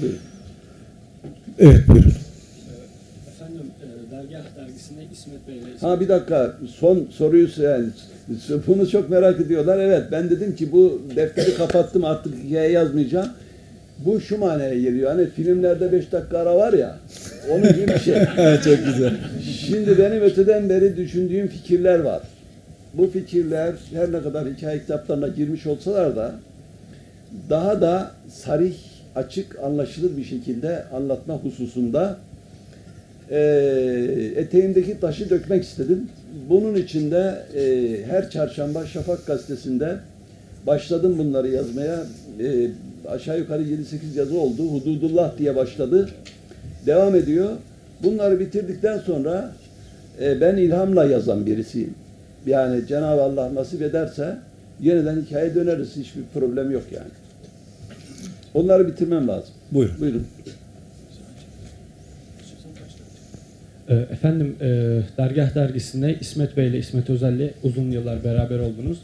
Buyurun. 0.00 0.18
Evet 1.58 1.88
buyurun. 1.88 2.12
Efendim 3.28 3.66
e, 3.82 4.10
Dergah 4.10 4.44
dergisinde 4.56 5.00
İsmet 5.12 5.48
Bey 5.48 5.58
ile 5.58 5.64
Ha 5.80 6.00
bir 6.00 6.08
dakika 6.08 6.56
son 6.74 7.08
soruyu 7.10 7.48
yani 7.62 7.86
bunu 8.66 8.90
çok 8.90 9.10
merak 9.10 9.40
ediyorlar. 9.40 9.78
Evet 9.78 10.02
ben 10.12 10.30
dedim 10.30 10.56
ki 10.56 10.72
bu 10.72 11.02
defteri 11.16 11.54
kapattım 11.54 12.04
artık 12.04 12.34
hikaye 12.44 12.70
yazmayacağım. 12.70 13.28
Bu 13.98 14.20
şu 14.20 14.38
manaya 14.38 14.74
geliyor. 14.74 15.10
Hani 15.10 15.30
filmlerde 15.30 15.92
5 15.92 16.12
dakika 16.12 16.38
ara 16.38 16.56
var 16.56 16.72
ya. 16.72 16.96
Onun 17.50 17.72
gibi 17.72 17.88
bir 17.88 17.98
şey. 17.98 18.14
Çok 18.64 18.84
güzel. 18.86 19.16
Şimdi 19.60 19.98
benim 19.98 20.22
öteden 20.22 20.68
beri 20.68 20.96
düşündüğüm 20.96 21.48
fikirler 21.48 21.98
var. 21.98 22.22
Bu 22.94 23.10
fikirler 23.10 23.74
her 23.94 24.12
ne 24.12 24.22
kadar 24.22 24.48
hikaye 24.48 24.78
kitaplarına 24.78 25.28
girmiş 25.28 25.66
olsalar 25.66 26.16
da 26.16 26.32
daha 27.50 27.80
da 27.80 28.10
sarih, 28.28 28.74
açık, 29.16 29.58
anlaşılır 29.62 30.16
bir 30.16 30.24
şekilde 30.24 30.84
anlatma 30.84 31.34
hususunda 31.34 32.18
eee 33.30 34.32
eteğimdeki 34.36 35.00
taşı 35.00 35.30
dökmek 35.30 35.64
istedim. 35.64 36.08
Bunun 36.48 36.74
için 36.74 37.10
de 37.10 37.42
eee, 37.56 38.04
her 38.04 38.30
çarşamba 38.30 38.86
Şafak 38.86 39.26
gazetesinde 39.26 39.96
başladım 40.66 41.14
bunları 41.18 41.48
yazmaya. 41.48 42.04
Eee, 42.40 42.70
aşağı 43.08 43.38
yukarı 43.38 43.62
7-8 43.62 44.16
yazı 44.16 44.38
oldu. 44.38 44.62
Hududullah 44.62 45.38
diye 45.38 45.56
başladı. 45.56 46.08
Devam 46.86 47.14
ediyor. 47.16 47.50
Bunları 48.02 48.40
bitirdikten 48.40 48.98
sonra 48.98 49.52
e, 50.22 50.40
ben 50.40 50.56
ilhamla 50.56 51.04
yazan 51.04 51.46
birisiyim. 51.46 51.94
Yani 52.46 52.86
Cenab-ı 52.86 53.22
Allah 53.22 53.54
nasip 53.54 53.82
ederse 53.82 54.36
yeniden 54.80 55.20
hikaye 55.20 55.54
döneriz. 55.54 55.96
Hiçbir 55.96 56.22
problem 56.34 56.70
yok 56.70 56.82
yani. 56.94 57.10
Onları 58.54 58.88
bitirmem 58.88 59.28
lazım. 59.28 59.54
Buyurun. 59.72 60.00
Buyurun. 60.00 60.26
E, 63.88 63.94
Efendim 63.94 64.56
e, 64.60 64.66
Dergah 65.18 65.54
dergisinde 65.54 66.16
İsmet 66.20 66.56
Bey 66.56 66.68
ile 66.68 66.78
İsmet 66.78 67.10
Özel 67.10 67.32
ile 67.32 67.54
uzun 67.62 67.90
yıllar 67.90 68.24
beraber 68.24 68.58
oldunuz. 68.58 68.98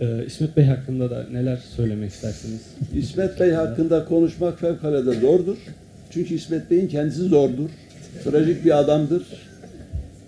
E, 0.00 0.26
İsmet 0.26 0.56
Bey 0.56 0.64
hakkında 0.64 1.10
da 1.10 1.26
neler 1.32 1.56
söylemek 1.76 2.10
istersiniz? 2.10 2.60
İsmet 2.94 3.40
Bey 3.40 3.50
hakkında 3.50 4.04
konuşmak 4.04 4.60
fevkalade 4.60 5.20
zordur. 5.20 5.56
Çünkü 6.10 6.34
İsmet 6.34 6.70
Bey'in 6.70 6.88
kendisi 6.88 7.22
zordur. 7.22 7.70
Trajik 8.24 8.64
bir 8.64 8.78
adamdır. 8.78 9.22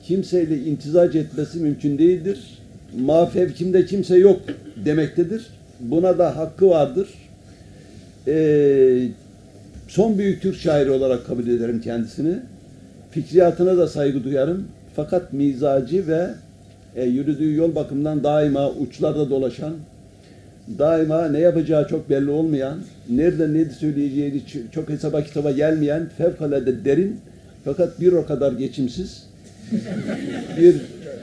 Kimseyle 0.02 0.64
imtizac 0.64 1.16
etmesi 1.18 1.58
mümkün 1.58 1.98
değildir. 1.98 2.58
Mafevkimde 2.98 3.86
kimse 3.86 4.16
yok 4.18 4.40
demektedir. 4.84 5.46
Buna 5.80 6.18
da 6.18 6.36
hakkı 6.36 6.68
vardır. 6.68 7.08
Ee, 8.28 9.08
son 9.88 10.18
büyük 10.18 10.42
Türk 10.42 10.56
şairi 10.56 10.90
olarak 10.90 11.26
kabul 11.26 11.46
ederim 11.46 11.80
kendisini. 11.80 12.34
Fikriyatına 13.10 13.76
da 13.76 13.86
saygı 13.86 14.24
duyarım. 14.24 14.64
Fakat 14.96 15.32
mizacı 15.32 16.06
ve 16.06 16.28
e, 16.96 17.04
yürüdüğü 17.04 17.54
yol 17.54 17.74
bakımından 17.74 18.24
daima 18.24 18.70
uçlarda 18.70 19.30
dolaşan, 19.30 19.74
daima 20.78 21.28
ne 21.28 21.38
yapacağı 21.38 21.88
çok 21.88 22.10
belli 22.10 22.30
olmayan, 22.30 22.78
nerede 23.10 23.54
ne 23.54 23.64
söyleyeceği 23.64 24.32
ç- 24.32 24.70
çok 24.74 24.88
hesaba 24.88 25.24
kitaba 25.24 25.50
gelmeyen, 25.50 26.08
fevkalade 26.18 26.84
derin 26.84 27.20
fakat 27.64 28.00
bir 28.00 28.12
o 28.12 28.26
kadar 28.26 28.52
geçimsiz 28.52 29.26
bir 30.60 30.76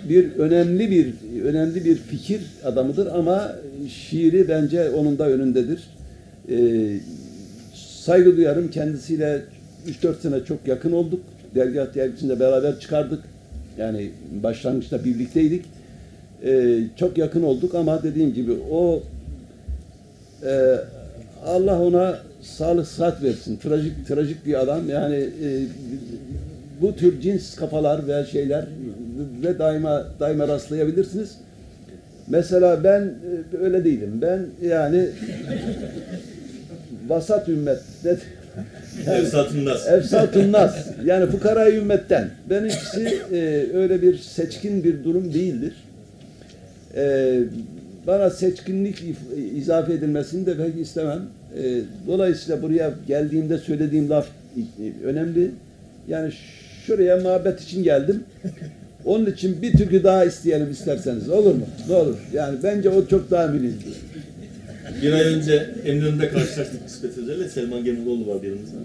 bir 0.10 0.32
önemli 0.36 0.92
bir 0.92 1.14
önemli 1.44 1.86
bir 1.86 1.96
fikir 1.96 2.42
adamıdır 2.66 3.08
ama 3.08 3.52
şiiri 3.90 4.50
bence 4.50 4.90
onun 4.90 5.20
da 5.20 5.30
önündedir. 5.30 5.80
Ee, 6.50 6.98
saygı 7.74 8.38
duyarım 8.38 8.72
kendisiyle 8.72 9.42
3-4 9.88 10.22
sene 10.22 10.46
çok 10.46 10.68
yakın 10.68 10.92
olduk. 10.92 11.20
Dergah 11.56 11.96
dergisinde 11.96 12.40
beraber 12.40 12.80
çıkardık. 12.80 13.24
Yani 13.78 14.12
başlangıçta 14.44 15.06
birlikteydik. 15.06 15.66
Ee, 16.46 16.80
çok 16.96 17.18
yakın 17.18 17.44
olduk 17.44 17.76
ama 17.76 18.04
dediğim 18.04 18.34
gibi 18.34 18.52
o 18.72 19.04
e, 20.46 20.76
Allah 21.46 21.82
ona 21.82 22.20
sağlık 22.42 22.88
sıhhat 22.88 23.24
versin. 23.24 23.58
Trajik 23.58 24.08
trajik 24.08 24.46
bir 24.46 24.62
adam. 24.62 24.90
Yani 24.90 25.16
e, 25.16 25.48
bu 26.82 26.96
tür 26.96 27.22
cins 27.22 27.56
kafalar 27.56 28.08
ve 28.08 28.26
şeyler 28.26 28.66
ve 29.44 29.60
daima 29.60 30.06
daima 30.20 30.48
rastlayabilirsiniz. 30.48 31.38
Mesela 32.28 32.84
ben 32.84 33.02
e, 33.02 33.58
öyle 33.58 33.86
değilim. 33.86 34.20
Ben 34.22 34.46
yani 34.68 35.10
vasat 37.08 37.50
ümmet 37.50 37.80
ne- 38.06 38.16
Evsatın 39.14 39.66
nas. 39.66 39.88
Efsatun 39.88 40.52
nas. 40.52 40.76
Yani 41.06 41.32
fukara 41.32 41.72
ümmetten. 41.72 42.30
Benimkisi 42.50 43.18
e, 43.34 43.68
öyle 43.74 44.02
bir 44.02 44.18
seçkin 44.18 44.84
bir 44.84 45.04
durum 45.04 45.34
değildir. 45.34 45.74
E, 46.96 47.36
bana 48.08 48.30
seçkinlik 48.30 49.04
izafe 49.56 49.94
edilmesini 49.94 50.46
de 50.46 50.58
pek 50.58 50.80
istemem. 50.82 51.22
E, 51.64 51.82
dolayısıyla 52.08 52.62
buraya 52.62 52.94
geldiğimde 53.08 53.58
söylediğim 53.58 54.10
laf 54.10 54.28
önemli. 55.06 55.52
Yani 56.08 56.34
şuraya 56.86 57.18
muhabbet 57.18 57.62
için 57.62 57.84
geldim. 57.84 58.24
Onun 59.06 59.26
için 59.26 59.62
bir 59.62 59.78
türkü 59.78 60.04
daha 60.04 60.26
isteyelim 60.26 60.72
isterseniz. 60.72 61.30
Olur 61.30 61.56
mu? 61.56 61.66
Ne 61.90 61.96
olur. 61.96 62.18
Yani 62.34 62.58
bence 62.64 62.90
o 62.90 63.08
çok 63.08 63.32
daha 63.32 63.48
mühimdir. 63.48 63.94
Bir 65.02 65.12
ay 65.14 65.22
önce 65.34 65.70
Eminönü'nde 65.86 66.30
karşılaştık 66.30 66.82
İsmet 66.88 67.18
Özel'le. 67.18 67.48
Selman 67.50 67.84
Gemiloğlu 67.84 68.28
var 68.28 68.44
yanımızda. 68.44 68.76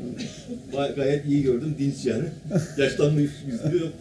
Gay- 0.72 0.94
Gayet 0.94 1.27
iyi 1.27 1.43
gördüm. 1.43 1.75
Dinç 1.78 2.04
yani. 2.06 2.25
Yaşlanmış 2.78 3.31
yüzünde 3.47 3.77
yok. 3.84 3.93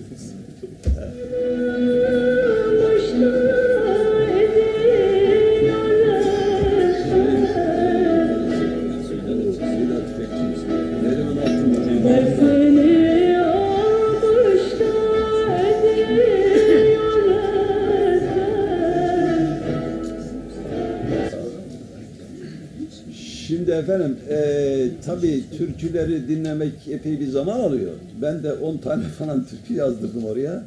Tabii 25.15 25.43
türküleri 25.57 26.27
dinlemek 26.27 26.73
epey 26.89 27.19
bir 27.19 27.27
zaman 27.27 27.59
alıyor. 27.59 27.91
Ben 28.21 28.43
de 28.43 28.53
10 28.53 28.77
tane 28.77 29.03
falan 29.19 29.45
türkü 29.45 29.73
yazdırdım 29.73 30.25
oraya. 30.25 30.63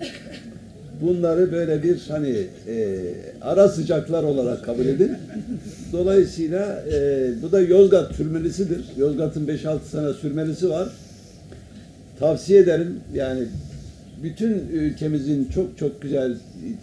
Bunları 1.01 1.53
böyle 1.53 1.83
bir 1.83 1.99
hani 2.09 2.37
eee, 2.69 2.99
ara 3.43 3.69
sıcaklar 3.69 4.23
olarak 4.23 4.65
kabul 4.65 4.87
edin. 4.87 5.13
Dolayısıyla 5.93 6.85
eee, 6.93 7.31
bu 7.43 7.53
da 7.53 7.61
Yozgat 7.61 8.15
sürmelisidir. 8.15 8.81
Yozgat'ın 8.99 9.47
5-6 9.47 9.79
sene 9.91 10.13
sürmelisi 10.13 10.71
var. 10.71 10.89
Tavsiye 12.19 12.61
ederim. 12.61 12.95
Yani 13.15 13.41
bütün 14.23 14.51
ülkemizin 14.73 15.45
çok 15.55 15.79
çok 15.79 16.03
güzel 16.03 16.35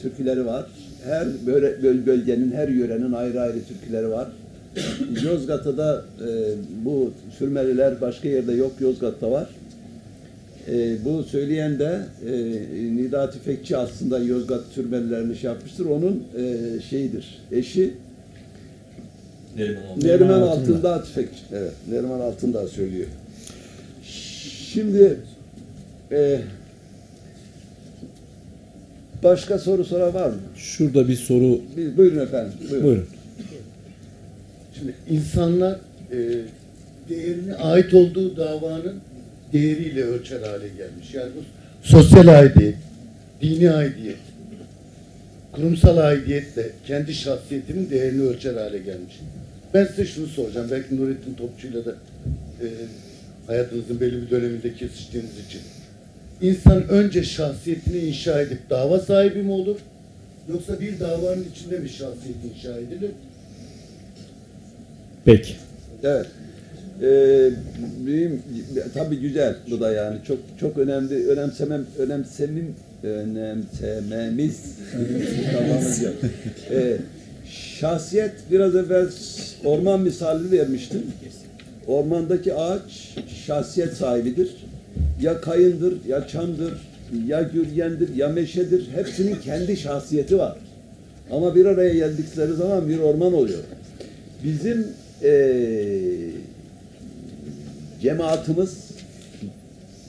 türküleri 0.02 0.46
var. 0.46 0.66
Her 1.06 1.28
böyle 1.48 1.84
böl- 1.84 2.06
bölgenin, 2.06 2.52
her 2.52 2.68
yörenin 2.68 3.12
ayrı 3.14 3.42
ayrı 3.42 3.58
türküleri 3.68 4.10
var. 4.10 4.28
Yozgat'ta 5.24 5.78
da 5.78 6.06
e, 6.22 6.30
bu 6.86 7.12
sürmeliler 7.38 8.02
başka 8.02 8.28
yerde 8.28 8.54
yok, 8.54 8.72
Yozgat'ta 8.80 9.32
var. 9.32 9.50
E, 10.72 11.06
bu 11.06 11.24
söyleyen 11.24 11.80
de 11.80 12.00
e, 12.28 12.32
Nida 12.96 13.32
Tüfekçi 13.32 13.78
aslında 13.78 14.20
Yozgat 14.20 14.64
sürmelilerini 14.76 15.36
şey 15.38 15.50
yapmıştır. 15.52 15.86
Onun 15.86 16.24
e, 16.38 16.82
şeyidir, 16.90 17.42
eşi 17.52 17.94
Neriman 19.58 19.82
Altın. 19.92 20.08
Neriman 20.08 20.42
Altındağ 20.42 21.04
Tüfekçi. 21.04 21.40
Evet, 21.54 21.72
Neriman 21.92 22.20
Altındağ 22.20 22.68
söylüyor. 22.68 23.08
Şimdi 24.74 25.18
e, 26.12 26.40
başka 29.24 29.60
soru 29.60 29.86
soran 29.86 30.14
var 30.14 30.28
mı? 30.30 30.36
Şurada 30.56 31.08
bir 31.08 31.16
soru. 31.16 31.60
Bir- 31.78 31.98
Buyurun 31.98 32.20
efendim. 32.20 32.54
Buyurun. 32.70 32.84
Buyurun. 32.88 33.06
Şimdi 34.78 34.94
insanlar 35.10 35.80
e, 36.12 36.18
değerini 37.10 37.56
ait 37.56 37.94
olduğu 37.94 38.38
davanın 38.38 38.96
değeriyle 39.54 40.04
ölçer 40.04 40.42
hale 40.42 40.68
gelmiş. 40.68 41.14
Yani 41.14 41.32
bu 41.36 41.44
sosyal 41.88 42.28
aidiyet, 42.28 42.76
dini 43.42 43.72
aidiyet, 43.72 44.18
kurumsal 45.52 45.98
aidiyetle 45.98 46.70
kendi 46.88 47.14
şahsiyetinin 47.14 47.90
değerini 47.90 48.22
ölçer 48.22 48.54
hale 48.54 48.78
gelmiş. 48.78 49.20
Ben 49.74 49.86
size 49.86 50.06
şunu 50.06 50.28
soracağım. 50.28 50.68
Belki 50.72 50.98
Nurettin 50.98 51.34
Topçu'yla 51.34 51.86
da 51.86 51.92
e, 52.62 52.68
hayatınızın 53.48 54.00
belli 54.00 54.22
bir 54.22 54.30
döneminde 54.30 54.74
kesiştiğiniz 54.74 55.46
için. 55.48 55.62
İnsan 56.42 56.88
önce 56.88 57.24
şahsiyetini 57.24 57.98
inşa 57.98 58.42
edip 58.42 58.70
dava 58.70 59.00
sahibi 59.00 59.42
mi 59.42 59.52
olur? 59.52 59.78
Yoksa 60.50 60.80
bir 60.80 61.00
davanın 61.00 61.46
içinde 61.56 61.80
mi 61.80 61.90
şahsiyet 61.90 62.38
inşa 62.56 62.78
edilir? 62.78 63.12
Peki. 65.26 65.56
Evet. 66.04 66.26
Ee, 67.02 67.50
tabii 68.94 69.20
güzel 69.20 69.56
bu 69.72 69.80
da 69.80 69.92
yani 69.92 70.18
çok 70.28 70.38
çok 70.60 70.78
önemli 70.78 71.28
önemsemem 71.28 71.86
önemsemim 71.98 72.76
önemsememiz 73.04 74.62
tamamız 75.54 76.04
yok. 76.04 76.14
Ee, 76.72 76.98
şahsiyet 77.80 78.32
biraz 78.52 78.76
evvel 78.76 79.08
orman 79.66 80.02
misali 80.02 80.52
vermiştim. 80.52 81.04
Ormandaki 81.88 82.54
ağaç 82.54 83.16
şahsiyet 83.46 83.94
sahibidir. 83.94 84.50
Ya 85.22 85.42
kayındır, 85.42 85.94
ya 86.08 86.28
çamdır, 86.28 86.74
ya 87.28 87.42
gürgendir, 87.42 88.16
ya 88.16 88.28
meşedir. 88.28 88.88
Hepsinin 88.96 89.36
kendi 89.36 89.78
şahsiyeti 89.78 90.38
var. 90.38 90.58
Ama 91.32 91.56
bir 91.56 91.66
araya 91.66 91.94
geldikleri 91.94 92.54
zaman 92.54 92.90
bir 92.90 93.00
orman 93.00 93.34
oluyor. 93.34 93.60
Bizim 94.44 94.88
eee 95.24 96.32
cemaatimiz, 98.02 98.90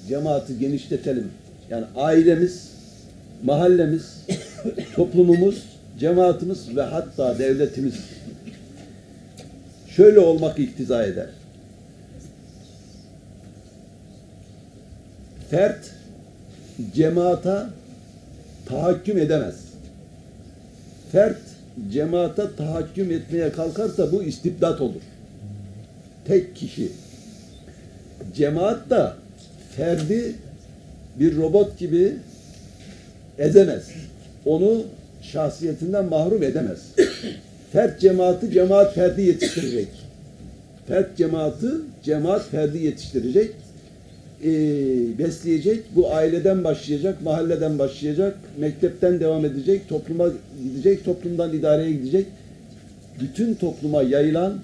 cemaati 0.08 0.58
genişletelim. 0.58 1.30
Yani 1.70 1.84
ailemiz, 1.96 2.70
mahallemiz, 3.44 4.26
toplumumuz, 4.96 5.62
cemaatimiz 5.98 6.76
ve 6.76 6.82
hatta 6.82 7.38
devletimiz 7.38 7.94
şöyle 9.96 10.20
olmak 10.20 10.58
iktiza 10.58 11.04
eder. 11.04 11.28
Fert 15.50 15.90
cemaata 16.94 17.70
tahakküm 18.66 19.18
edemez. 19.18 19.54
Fert 21.12 21.45
cemaata 21.92 22.56
tahakküm 22.56 23.10
etmeye 23.10 23.52
kalkarsa 23.52 24.12
bu 24.12 24.22
istibdat 24.22 24.80
olur. 24.80 25.02
Tek 26.24 26.56
kişi. 26.56 26.88
Cemaat 28.36 28.90
da 28.90 29.16
ferdi 29.76 30.34
bir 31.20 31.36
robot 31.36 31.78
gibi 31.78 32.16
ezemez. 33.38 33.84
Onu 34.44 34.82
şahsiyetinden 35.22 36.04
mahrum 36.04 36.42
edemez. 36.42 36.78
Fert 37.72 38.00
cemaati 38.00 38.50
cemaat 38.50 38.94
ferdi 38.94 39.22
yetiştirecek. 39.22 39.88
Fert 40.88 41.16
cemaati 41.16 41.66
cemaat 42.04 42.48
ferdi 42.50 42.78
yetiştirecek. 42.78 43.54
Ee, 44.44 45.18
besleyecek. 45.18 45.84
Bu 45.96 46.14
aileden 46.14 46.64
başlayacak, 46.64 47.22
mahalleden 47.22 47.78
başlayacak, 47.78 48.36
mektepten 48.58 49.20
devam 49.20 49.44
edecek, 49.44 49.88
topluma 49.88 50.28
gidecek, 50.62 51.04
toplumdan 51.04 51.52
idareye 51.52 51.92
gidecek. 51.92 52.26
Bütün 53.20 53.54
topluma 53.54 54.02
yayılan 54.02 54.58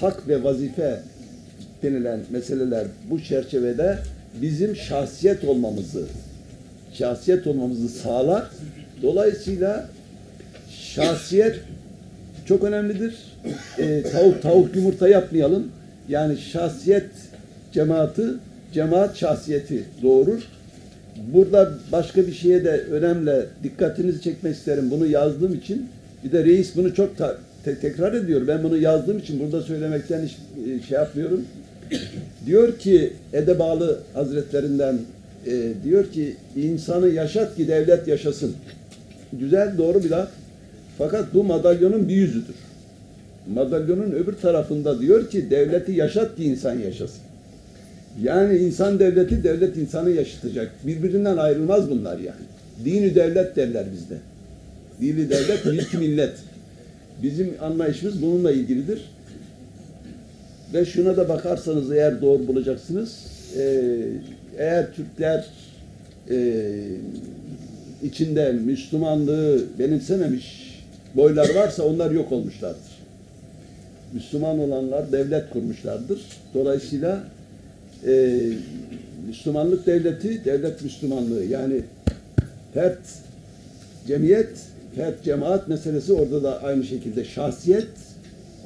hak 0.00 0.28
ve 0.28 0.44
vazife 0.44 1.00
denilen 1.82 2.20
meseleler 2.30 2.86
bu 3.10 3.22
çerçevede 3.22 3.98
bizim 4.42 4.76
şahsiyet 4.76 5.44
olmamızı 5.44 6.06
şahsiyet 6.92 7.46
olmamızı 7.46 7.88
sağlar. 7.88 8.50
Dolayısıyla 9.02 9.88
şahsiyet 10.70 11.56
çok 12.46 12.64
önemlidir. 12.64 13.14
Ee, 13.78 14.02
tavuk 14.12 14.42
tavuk 14.42 14.76
yumurta 14.76 15.08
yapmayalım. 15.08 15.68
Yani 16.08 16.38
şahsiyet 16.38 17.10
cemaati, 17.72 18.24
cemaat 18.72 19.16
şahsiyeti 19.16 19.84
doğurur. 20.02 20.42
Burada 21.32 21.72
başka 21.92 22.26
bir 22.26 22.32
şeye 22.32 22.64
de 22.64 22.70
önemli 22.70 23.46
dikkatinizi 23.62 24.22
çekmek 24.22 24.54
isterim. 24.54 24.90
Bunu 24.90 25.06
yazdığım 25.06 25.54
için 25.54 25.88
bir 26.24 26.32
de 26.32 26.44
reis 26.44 26.76
bunu 26.76 26.94
çok 26.94 27.16
te- 27.64 27.78
tekrar 27.80 28.12
ediyor. 28.12 28.46
Ben 28.48 28.64
bunu 28.64 28.76
yazdığım 28.76 29.18
için 29.18 29.40
burada 29.40 29.62
söylemekten 29.62 30.24
hiç 30.24 30.32
e, 30.32 30.82
şey 30.88 30.98
yapmıyorum. 30.98 31.44
Diyor 32.46 32.78
ki 32.78 33.12
Edebalı 33.32 33.98
Hazretlerinden 34.14 34.98
e, 35.46 35.72
diyor 35.84 36.12
ki 36.12 36.36
insanı 36.56 37.08
yaşat 37.08 37.56
ki 37.56 37.68
devlet 37.68 38.08
yaşasın. 38.08 38.54
Güzel 39.32 39.78
doğru 39.78 40.04
bir 40.04 40.10
laf. 40.10 40.28
Fakat 40.98 41.34
bu 41.34 41.44
madalyonun 41.44 42.08
bir 42.08 42.14
yüzüdür. 42.14 42.54
Madalyonun 43.54 44.10
öbür 44.10 44.32
tarafında 44.32 45.00
diyor 45.00 45.30
ki 45.30 45.50
devleti 45.50 45.92
yaşat 45.92 46.36
ki 46.36 46.44
insan 46.44 46.78
yaşasın. 46.78 47.27
Yani 48.22 48.58
insan 48.58 48.98
devleti, 48.98 49.44
devlet 49.44 49.76
insanı 49.76 50.10
yaşatacak. 50.10 50.72
Birbirinden 50.86 51.36
ayrılmaz 51.36 51.90
bunlar 51.90 52.18
yani. 52.18 52.44
Dini 52.84 53.14
devlet 53.14 53.56
derler 53.56 53.84
bizde. 53.92 54.14
Dini 55.00 55.30
devlet, 55.30 55.64
milki 55.64 55.98
millet. 55.98 56.32
Bizim 57.22 57.54
anlayışımız 57.60 58.22
bununla 58.22 58.52
ilgilidir. 58.52 59.00
Ve 60.74 60.84
şuna 60.84 61.16
da 61.16 61.28
bakarsanız 61.28 61.92
eğer 61.92 62.22
doğru 62.22 62.48
bulacaksınız. 62.48 63.26
Ee, 63.56 63.96
eğer 64.58 64.92
Türkler 64.92 65.46
e, 66.30 66.64
içinde 68.02 68.52
Müslümanlığı 68.52 69.64
benimsememiş 69.78 70.78
boylar 71.14 71.54
varsa 71.54 71.82
onlar 71.82 72.10
yok 72.10 72.32
olmuşlardır. 72.32 72.98
Müslüman 74.12 74.58
olanlar 74.58 75.12
devlet 75.12 75.50
kurmuşlardır. 75.50 76.20
Dolayısıyla 76.54 77.24
e, 78.06 78.40
Müslümanlık 79.26 79.86
devleti, 79.86 80.44
devlet 80.44 80.82
Müslümanlığı 80.82 81.44
yani 81.44 81.82
fert, 82.74 83.00
cemiyet, 84.06 84.50
fert, 84.96 85.24
cemaat 85.24 85.68
meselesi 85.68 86.12
orada 86.12 86.42
da 86.42 86.62
aynı 86.62 86.84
şekilde 86.84 87.24
şahsiyet, 87.24 87.88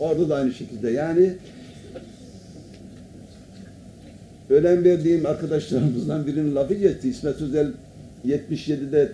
orada 0.01 0.29
da 0.29 0.35
aynı 0.35 0.55
şekilde 0.55 0.91
yani 0.91 1.33
önem 4.51 4.85
verdiğim 4.85 5.27
arkadaşlarımızdan 5.27 6.27
birinin 6.27 6.55
lafı 6.55 6.75
geçti. 6.75 7.09
İsmet 7.09 7.41
Özel 7.41 7.73
77'de 8.27 9.13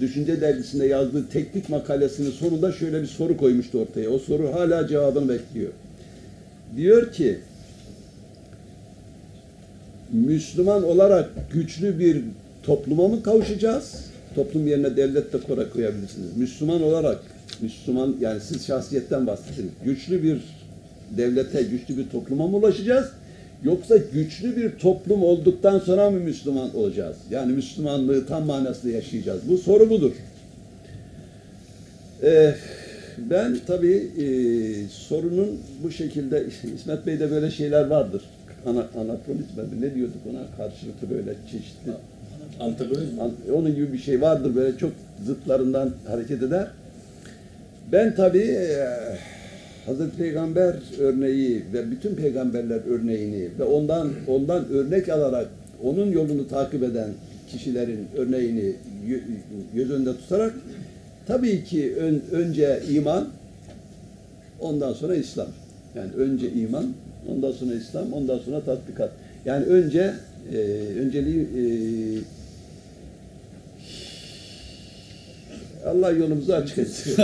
Düşünce 0.00 0.40
Dergisi'nde 0.40 0.86
yazdığı 0.86 1.28
teknik 1.28 1.68
makalesinin 1.68 2.30
sonunda 2.30 2.72
şöyle 2.72 3.02
bir 3.02 3.06
soru 3.06 3.36
koymuştu 3.36 3.78
ortaya. 3.78 4.10
O 4.10 4.18
soru 4.18 4.52
hala 4.52 4.88
cevabını 4.88 5.28
bekliyor. 5.28 5.70
Diyor 6.76 7.12
ki 7.12 7.38
Müslüman 10.14 10.84
olarak 10.84 11.30
güçlü 11.52 11.98
bir 11.98 12.22
topluma 12.62 13.08
mı 13.08 13.22
kavuşacağız? 13.22 14.04
Toplum 14.34 14.66
yerine 14.66 14.96
devlet 14.96 15.32
de 15.32 15.38
koyabilirsiniz. 15.72 16.36
Müslüman 16.36 16.82
olarak, 16.82 17.20
Müslüman 17.60 18.16
yani 18.20 18.40
siz 18.40 18.66
şahsiyetten 18.66 19.26
bahsedin. 19.26 19.70
Güçlü 19.84 20.22
bir 20.22 20.40
devlete, 21.16 21.62
güçlü 21.62 21.96
bir 21.96 22.08
topluma 22.08 22.48
mı 22.48 22.56
ulaşacağız? 22.56 23.10
Yoksa 23.64 23.96
güçlü 23.96 24.56
bir 24.56 24.70
toplum 24.70 25.22
olduktan 25.22 25.78
sonra 25.78 26.10
mı 26.10 26.18
Müslüman 26.20 26.76
olacağız? 26.76 27.16
Yani 27.30 27.52
Müslümanlığı 27.52 28.26
tam 28.26 28.46
manasıyla 28.46 28.96
yaşayacağız. 28.96 29.40
Bu 29.48 29.58
soru 29.58 29.90
budur. 29.90 30.12
Ee, 32.22 32.54
ben 33.18 33.56
tabii 33.66 34.10
e, 34.18 34.26
sorunun 34.88 35.60
bu 35.82 35.90
şekilde 35.90 36.46
İsmet 36.74 37.06
Bey'de 37.06 37.30
böyle 37.30 37.50
şeyler 37.50 37.86
vardır. 37.86 38.22
Ana, 38.66 38.86
anakronizm 39.00 39.60
mi? 39.60 39.80
ne 39.80 39.94
diyorduk 39.94 40.16
ona 40.30 40.56
karşılıklı 40.56 41.10
böyle 41.10 41.34
çeşitli 41.50 41.92
Antagonizm. 42.60 43.20
An- 43.20 43.32
onun 43.54 43.74
gibi 43.74 43.92
bir 43.92 43.98
şey 43.98 44.20
vardır 44.20 44.54
böyle 44.54 44.78
çok 44.78 44.92
zıtlarından 45.26 45.90
hareket 46.06 46.42
eder. 46.42 46.66
Ben 47.92 48.14
tabii 48.14 48.38
e, 48.42 48.86
Hazreti 49.86 50.16
Peygamber 50.16 50.76
örneği 51.00 51.62
ve 51.72 51.90
bütün 51.90 52.14
peygamberler 52.14 52.80
örneğini 52.88 53.48
ve 53.58 53.64
ondan 53.64 54.10
ondan 54.26 54.68
örnek 54.68 55.08
alarak 55.08 55.48
onun 55.82 56.10
yolunu 56.12 56.48
takip 56.48 56.82
eden 56.82 57.08
kişilerin 57.48 58.06
örneğini 58.16 58.72
gö- 59.08 59.20
göz 59.74 59.90
önünde 59.90 60.16
tutarak 60.16 60.54
tabii 61.26 61.64
ki 61.64 61.94
ön- 61.96 62.22
önce 62.32 62.80
iman 62.90 63.28
ondan 64.60 64.92
sonra 64.92 65.14
İslam. 65.14 65.48
Yani 65.96 66.12
önce 66.12 66.50
iman, 66.52 66.84
ondan 67.28 67.52
sonra 67.52 67.74
İslam, 67.74 68.12
ondan 68.12 68.38
sonra 68.38 68.60
tatbikat. 68.60 69.10
Yani 69.44 69.64
önce 69.64 70.14
e, 70.52 70.56
önceliği 71.00 71.40
e, 71.40 71.64
Allah 75.88 76.10
yolumuzu 76.10 76.52
açık 76.52 76.78
etsin. 76.78 77.14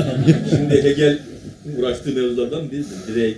Şimdi 0.51 0.83
Hegel 0.83 1.19
uğraştığı 1.79 2.13
mevzulardan 2.15 2.71
bir 2.71 2.85
birey, 3.09 3.37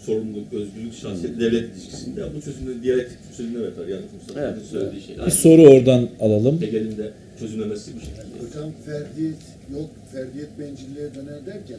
sorumluluk, 0.00 0.52
özgürlük, 0.52 0.94
şahsiyet, 0.94 1.40
devlet 1.40 1.76
ilişkisinde 1.76 2.34
bu 2.36 2.40
çözümde 2.40 2.82
diyalektik 2.82 3.18
çözümler 3.36 3.64
yatar. 3.64 3.86
Yani 3.86 4.02
Evet, 4.36 4.56
söylediği 4.70 5.02
şey. 5.02 5.16
Bir 5.26 5.30
soru 5.30 5.62
oradan 5.62 6.08
alalım. 6.20 6.60
Hegel'in 6.60 6.96
de 6.98 7.10
çözümlemesi 7.40 7.90
bu 7.96 8.00
şekilde. 8.00 8.46
Hocam 8.46 8.70
ferdiyet 8.86 9.42
yok, 9.72 9.90
ferdiyet 10.12 10.58
bencilliğe 10.58 11.14
döner 11.14 11.46
derken 11.46 11.78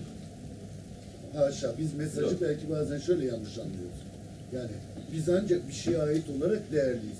haşa 1.36 1.74
biz 1.80 1.94
mesajı 1.94 2.22
Yok. 2.22 2.42
belki 2.42 2.70
bazen 2.70 3.00
şöyle 3.00 3.25
yanlış 3.25 3.58
anlıyoruz. 3.58 4.00
Yani 4.55 4.69
biz 5.13 5.29
ancak 5.29 5.67
bir 5.67 5.74
şeye 5.74 5.98
ait 5.98 6.24
olarak 6.38 6.72
değerliyiz. 6.72 7.17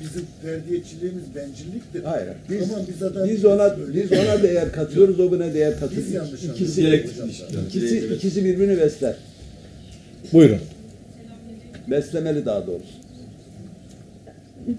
Bizim 0.00 0.26
ferdiyetçiliğimiz 0.42 1.22
bencilliktir. 1.36 2.04
Hayır. 2.04 2.28
Biz, 2.50 2.62
Ama 2.62 2.82
biz 2.88 3.02
adam 3.02 3.28
biz 3.28 3.44
ona 3.44 3.76
biz 3.94 4.12
ona 4.12 4.42
değer 4.42 4.72
katıyoruz, 4.72 5.20
o 5.20 5.30
buna 5.30 5.54
değer 5.54 5.80
katıyor. 5.80 6.02
Biz 6.06 6.12
yanlış 6.14 6.44
İkisi, 6.44 7.04
ikisi, 7.68 8.14
ikisi 8.14 8.44
birbirini 8.44 8.78
besler. 8.78 9.14
Buyurun. 10.32 10.58
beslemeli 11.90 12.46
daha 12.46 12.66
doğrusu. 12.66 13.02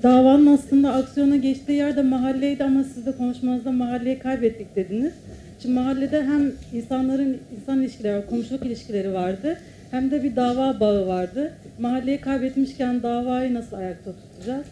Davanın 0.03 0.48
aslında 0.57 0.93
aksiyona 0.93 1.36
geçtiği 1.36 1.72
yerde 1.72 2.01
mahalleydi 2.01 2.63
ama 2.63 2.83
siz 2.95 3.05
de 3.05 3.12
konuşmanızda 3.12 3.72
mahalleyi 3.72 4.19
kaybettik 4.19 4.75
dediniz. 4.75 5.13
Şimdi 5.62 5.75
mahallede 5.75 6.24
hem 6.24 6.51
insanların 6.74 7.38
insan 7.60 7.81
ilişkileri, 7.81 8.15
var, 8.17 8.27
komşuluk 8.29 8.65
ilişkileri 8.65 9.13
vardı 9.13 9.57
hem 9.91 10.12
de 10.12 10.24
bir 10.24 10.36
dava 10.36 10.79
bağı 10.79 11.07
vardı. 11.07 11.51
Mahalleyi 11.79 12.22
kaybetmişken 12.22 13.03
davayı 13.03 13.53
nasıl 13.53 13.75
ayakta 13.77 14.12
tutacağız? 14.12 14.65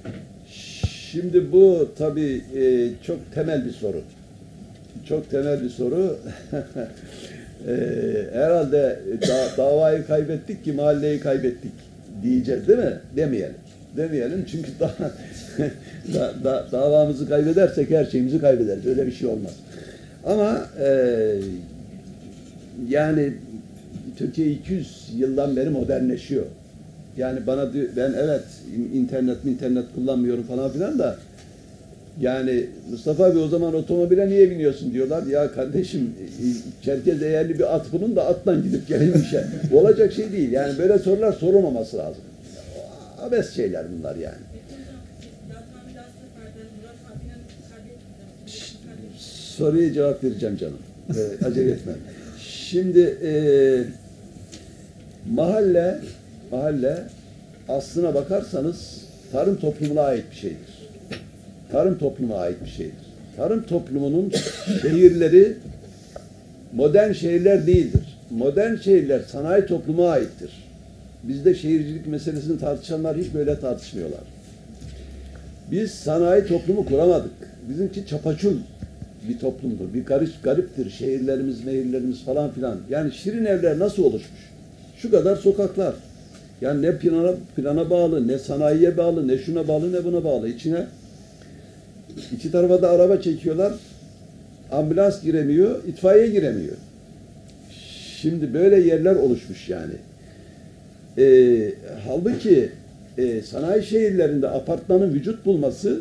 Şimdi 1.12 1.52
bu 1.52 1.90
tabii 1.98 2.42
e, 2.58 2.90
çok 3.04 3.34
temel 3.34 3.66
bir 3.66 3.72
soru. 3.72 4.02
Çok 5.10 5.32
temel 5.32 5.64
bir 5.64 5.70
soru. 5.70 6.18
e, 7.68 7.74
herhalde 8.34 9.00
da- 9.28 9.58
davayı 9.58 10.08
kaybettik 10.08 10.64
ki 10.64 10.72
mahalleyi 10.74 11.20
kaybettik 11.20 11.72
diyeceğiz 12.24 12.68
değil 12.68 12.80
mi? 12.80 12.94
Demeyelim. 13.16 13.56
Demeyelim 13.98 14.46
çünkü 14.52 14.72
da, 14.80 14.92
da, 16.14 16.34
da- 16.44 16.66
davamızı 16.72 17.30
kaybedersek 17.30 17.90
her 17.90 18.06
şeyimizi 18.06 18.42
kaybederiz. 18.42 18.86
Öyle 18.86 19.08
bir 19.08 19.12
şey 19.12 19.28
olmaz. 19.28 19.52
Ama 20.26 20.66
e, 20.80 20.88
yani 22.90 23.34
Türkiye 24.18 24.48
200 24.48 25.10
yıldan 25.16 25.56
beri 25.56 25.70
modernleşiyor. 25.70 26.46
Yani 27.18 27.48
bana 27.48 27.74
ben 27.98 28.14
evet 28.24 28.44
internet 28.94 29.46
internet 29.46 29.86
kullanmıyorum 29.96 30.44
falan 30.44 30.72
filan 30.72 31.00
da 31.00 31.18
yani 32.20 32.66
Mustafa 32.92 33.26
abi 33.26 33.40
o 33.40 33.48
zaman 33.48 33.74
otomobile 33.74 34.30
niye 34.30 34.52
biniyorsun 34.52 34.94
diyorlar. 34.94 35.24
Ya 35.24 35.52
kardeşim 35.52 36.14
e, 36.20 36.84
Çerkez 36.86 37.24
eğerli 37.24 37.60
bir 37.60 37.76
at 37.76 37.86
bunun 37.92 38.16
da 38.16 38.26
atla 38.26 38.56
gidip 38.56 38.88
gelin. 38.88 39.14
Olacak 39.74 40.14
şey 40.14 40.32
değil. 40.32 40.52
Yani 40.52 40.78
böyle 40.78 41.00
sorular 41.00 41.34
sorulmaması 41.34 41.98
lazım. 41.98 42.24
Abes 43.22 43.56
şeyler 43.56 43.86
bunlar 43.98 44.16
yani. 44.16 44.36
Soruya 49.62 49.94
cevap 49.94 50.24
vereceğim 50.24 50.58
canım. 50.58 50.78
Ee, 51.10 51.46
acele 51.46 51.72
etme. 51.76 51.94
Şimdi 52.48 53.00
e, 53.24 53.32
mahalle 55.34 56.00
mahalle 56.52 57.04
aslına 57.70 58.14
bakarsanız 58.14 59.06
tarım 59.32 59.56
toplumuna 59.56 60.02
ait 60.02 60.24
bir 60.32 60.36
şeydir. 60.36 60.90
Tarım 61.72 61.98
toplumuna 61.98 62.38
ait 62.38 62.64
bir 62.66 62.70
şeydir. 62.70 62.94
Tarım 63.38 63.64
toplumunun 63.64 64.32
şehirleri 64.82 65.54
modern 66.74 67.12
şehirler 67.12 67.68
değildir. 67.68 68.18
Modern 68.32 68.76
şehirler 68.76 69.20
sanayi 69.20 69.66
topluma 69.66 70.10
aittir. 70.10 70.52
Bizde 71.24 71.56
şehircilik 71.56 72.08
meselesini 72.08 72.60
tartışanlar 72.60 73.18
hiç 73.18 73.34
böyle 73.34 73.60
tartışmıyorlar. 73.60 74.22
Biz 75.72 75.92
sanayi 75.92 76.46
toplumu 76.46 76.86
kuramadık. 76.86 77.32
Bizimki 77.70 78.08
çapaçul 78.08 78.54
bir 79.30 79.40
toplumdur. 79.40 79.94
Bir 79.94 80.06
garip, 80.06 80.44
gariptir. 80.44 80.90
Şehirlerimiz, 80.90 81.66
mehirlerimiz 81.66 82.24
falan 82.24 82.52
filan. 82.52 82.78
Yani 82.90 83.12
şirin 83.12 83.46
evler 83.46 83.80
nasıl 83.80 84.04
oluşmuş? 84.04 84.52
Şu 84.98 85.12
kadar 85.12 85.36
sokaklar. 85.36 85.94
Yani 86.62 86.82
ne 86.82 86.98
plana, 86.98 87.34
plana 87.56 87.90
bağlı, 87.90 88.28
ne 88.28 88.40
sanayiye 88.40 88.98
bağlı, 88.98 89.28
ne 89.28 89.38
şuna 89.38 89.68
bağlı, 89.68 89.94
ne 89.94 90.04
buna 90.04 90.24
bağlı. 90.24 90.50
İçine 90.50 90.86
iki 92.32 92.52
tarafa 92.52 92.82
da 92.82 92.90
araba 92.90 93.22
çekiyorlar. 93.22 93.74
Ambulans 94.72 95.24
giremiyor, 95.24 95.84
itfaiye 95.84 96.28
giremiyor. 96.28 96.76
Şimdi 98.22 98.54
böyle 98.54 98.80
yerler 98.80 99.16
oluşmuş 99.16 99.70
yani. 99.70 99.94
Ee, 101.18 101.74
halbuki 102.08 102.70
e, 103.18 103.42
sanayi 103.42 103.84
şehirlerinde 103.84 104.50
apartmanın 104.50 105.14
vücut 105.14 105.46
bulması 105.46 106.00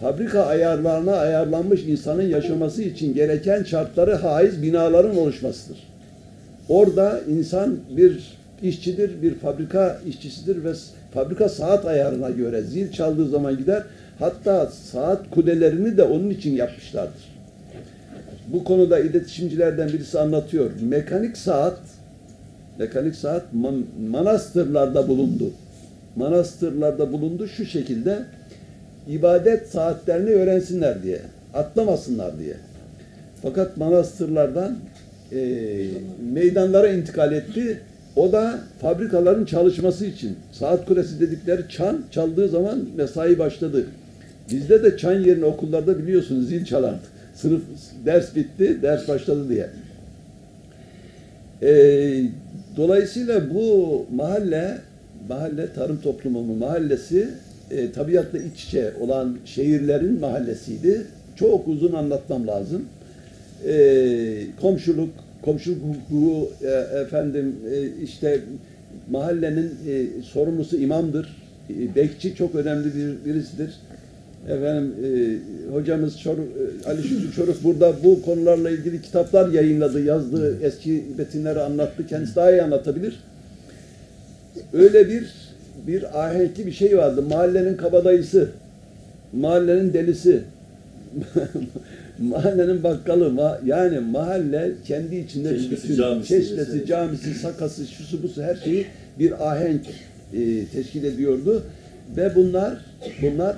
fabrika 0.00 0.46
ayarlarına 0.46 1.12
ayarlanmış 1.12 1.84
insanın 1.84 2.22
yaşaması 2.22 2.82
için 2.82 3.14
gereken 3.14 3.62
şartları 3.62 4.14
haiz 4.14 4.62
binaların 4.62 5.16
oluşmasıdır. 5.16 5.78
Orada 6.68 7.20
insan 7.28 7.76
bir 7.96 8.38
işçidir, 8.62 9.22
bir 9.22 9.34
fabrika 9.34 10.00
işçisidir 10.06 10.64
ve 10.64 10.72
fabrika 11.14 11.48
saat 11.48 11.86
ayarına 11.86 12.30
göre 12.30 12.62
zil 12.62 12.92
çaldığı 12.92 13.28
zaman 13.28 13.58
gider. 13.58 13.82
Hatta 14.18 14.66
saat 14.66 15.30
kulelerini 15.30 15.96
de 15.96 16.02
onun 16.02 16.30
için 16.30 16.56
yapmışlardır. 16.56 17.30
Bu 18.52 18.64
konuda 18.64 18.98
iletişimcilerden 18.98 19.88
birisi 19.88 20.18
anlatıyor. 20.18 20.70
Mekanik 20.82 21.36
saat 21.36 21.78
mekanik 22.78 23.14
saat 23.14 23.42
man- 23.54 23.84
manastırlarda 24.10 25.08
bulundu. 25.08 25.50
Manastırlarda 26.16 27.12
bulundu 27.12 27.48
şu 27.48 27.66
şekilde 27.66 28.18
ibadet 29.10 29.68
saatlerini 29.68 30.30
öğrensinler 30.30 31.02
diye, 31.02 31.20
atlamasınlar 31.54 32.38
diye. 32.38 32.54
Fakat 33.42 33.76
manastırlardan 33.76 34.76
e, 35.32 35.38
meydanlara 36.32 36.88
intikal 36.88 37.32
etti. 37.32 37.80
O 38.16 38.32
da 38.32 38.60
fabrikaların 38.80 39.44
çalışması 39.44 40.06
için. 40.06 40.36
Saat 40.52 40.86
kulesi 40.86 41.20
dedikleri 41.20 41.62
çan 41.68 42.02
çaldığı 42.10 42.48
zaman 42.48 42.84
mesai 42.96 43.38
başladı. 43.38 43.86
Bizde 44.50 44.82
de 44.82 44.96
çan 44.96 45.12
yerine 45.12 45.44
okullarda 45.44 45.98
biliyorsunuz 45.98 46.48
zil 46.48 46.64
çalardı. 46.64 47.00
Sınıf 47.34 47.62
ders 48.06 48.36
bitti, 48.36 48.78
ders 48.82 49.08
başladı 49.08 49.48
diye. 49.48 49.66
Ee, 51.62 52.22
dolayısıyla 52.76 53.54
bu 53.54 54.06
mahalle, 54.14 54.78
mahalle 55.28 55.72
tarım 55.72 56.00
toplumunun 56.00 56.58
mahallesi 56.58 57.28
e, 57.70 57.92
tabiatla 57.92 58.38
iç 58.38 58.64
içe 58.64 58.92
olan 59.00 59.36
şehirlerin 59.44 60.20
mahallesiydi. 60.20 61.06
Çok 61.36 61.68
uzun 61.68 61.92
anlatmam 61.92 62.46
lazım. 62.46 62.84
E, 63.68 64.46
komşuluk, 64.60 65.10
komşuluk 65.42 65.78
hukuku, 65.82 66.50
e, 66.62 66.98
efendim 67.00 67.56
e, 67.72 68.02
işte 68.04 68.40
mahallenin 69.10 69.74
e, 69.88 70.22
sorumlusu 70.22 70.76
imamdır. 70.76 71.36
E, 71.70 71.94
bekçi 71.94 72.34
çok 72.34 72.54
önemli 72.54 72.94
bir 72.94 73.30
birisidir. 73.30 73.70
Efendim 74.48 74.94
e, 75.04 75.10
hocamız 75.72 76.20
Çoruk, 76.20 76.48
e, 76.84 76.88
Ali 76.88 77.02
Şükrü 77.02 77.32
Çoruk 77.32 77.64
burada 77.64 77.94
bu 78.04 78.22
konularla 78.22 78.70
ilgili 78.70 79.02
kitaplar 79.02 79.52
yayınladı, 79.52 80.04
yazdı, 80.04 80.58
eski 80.62 81.04
metinleri 81.18 81.60
anlattı. 81.60 82.06
Kendisi 82.06 82.36
daha 82.36 82.52
iyi 82.52 82.62
anlatabilir. 82.62 83.20
Öyle 84.72 85.08
bir 85.08 85.49
bir 85.86 86.24
ahenkli 86.24 86.66
bir 86.66 86.72
şey 86.72 86.98
vardı. 86.98 87.22
Mahallenin 87.22 87.76
kabadayısı, 87.76 88.48
mahallenin 89.32 89.92
delisi, 89.92 90.42
mahallenin 92.18 92.82
bakkalı, 92.82 93.24
ma- 93.24 93.58
yani 93.66 94.00
mahalle 94.00 94.72
kendi 94.84 95.16
içinde 95.16 95.50
bir 95.50 95.58
Çeşmesi, 95.60 95.84
bütün, 95.84 95.96
camisi 95.96 96.28
çeşmesi, 96.28 96.86
camisi, 96.86 97.34
sakası, 97.34 97.86
şusu 97.86 98.22
busu 98.22 98.42
her 98.42 98.54
şeyi 98.54 98.86
bir 99.18 99.50
ahenk 99.52 99.86
e, 100.32 100.66
teşkil 100.66 101.04
ediyordu. 101.04 101.62
Ve 102.16 102.34
bunlar 102.34 102.78
bunlar 103.22 103.56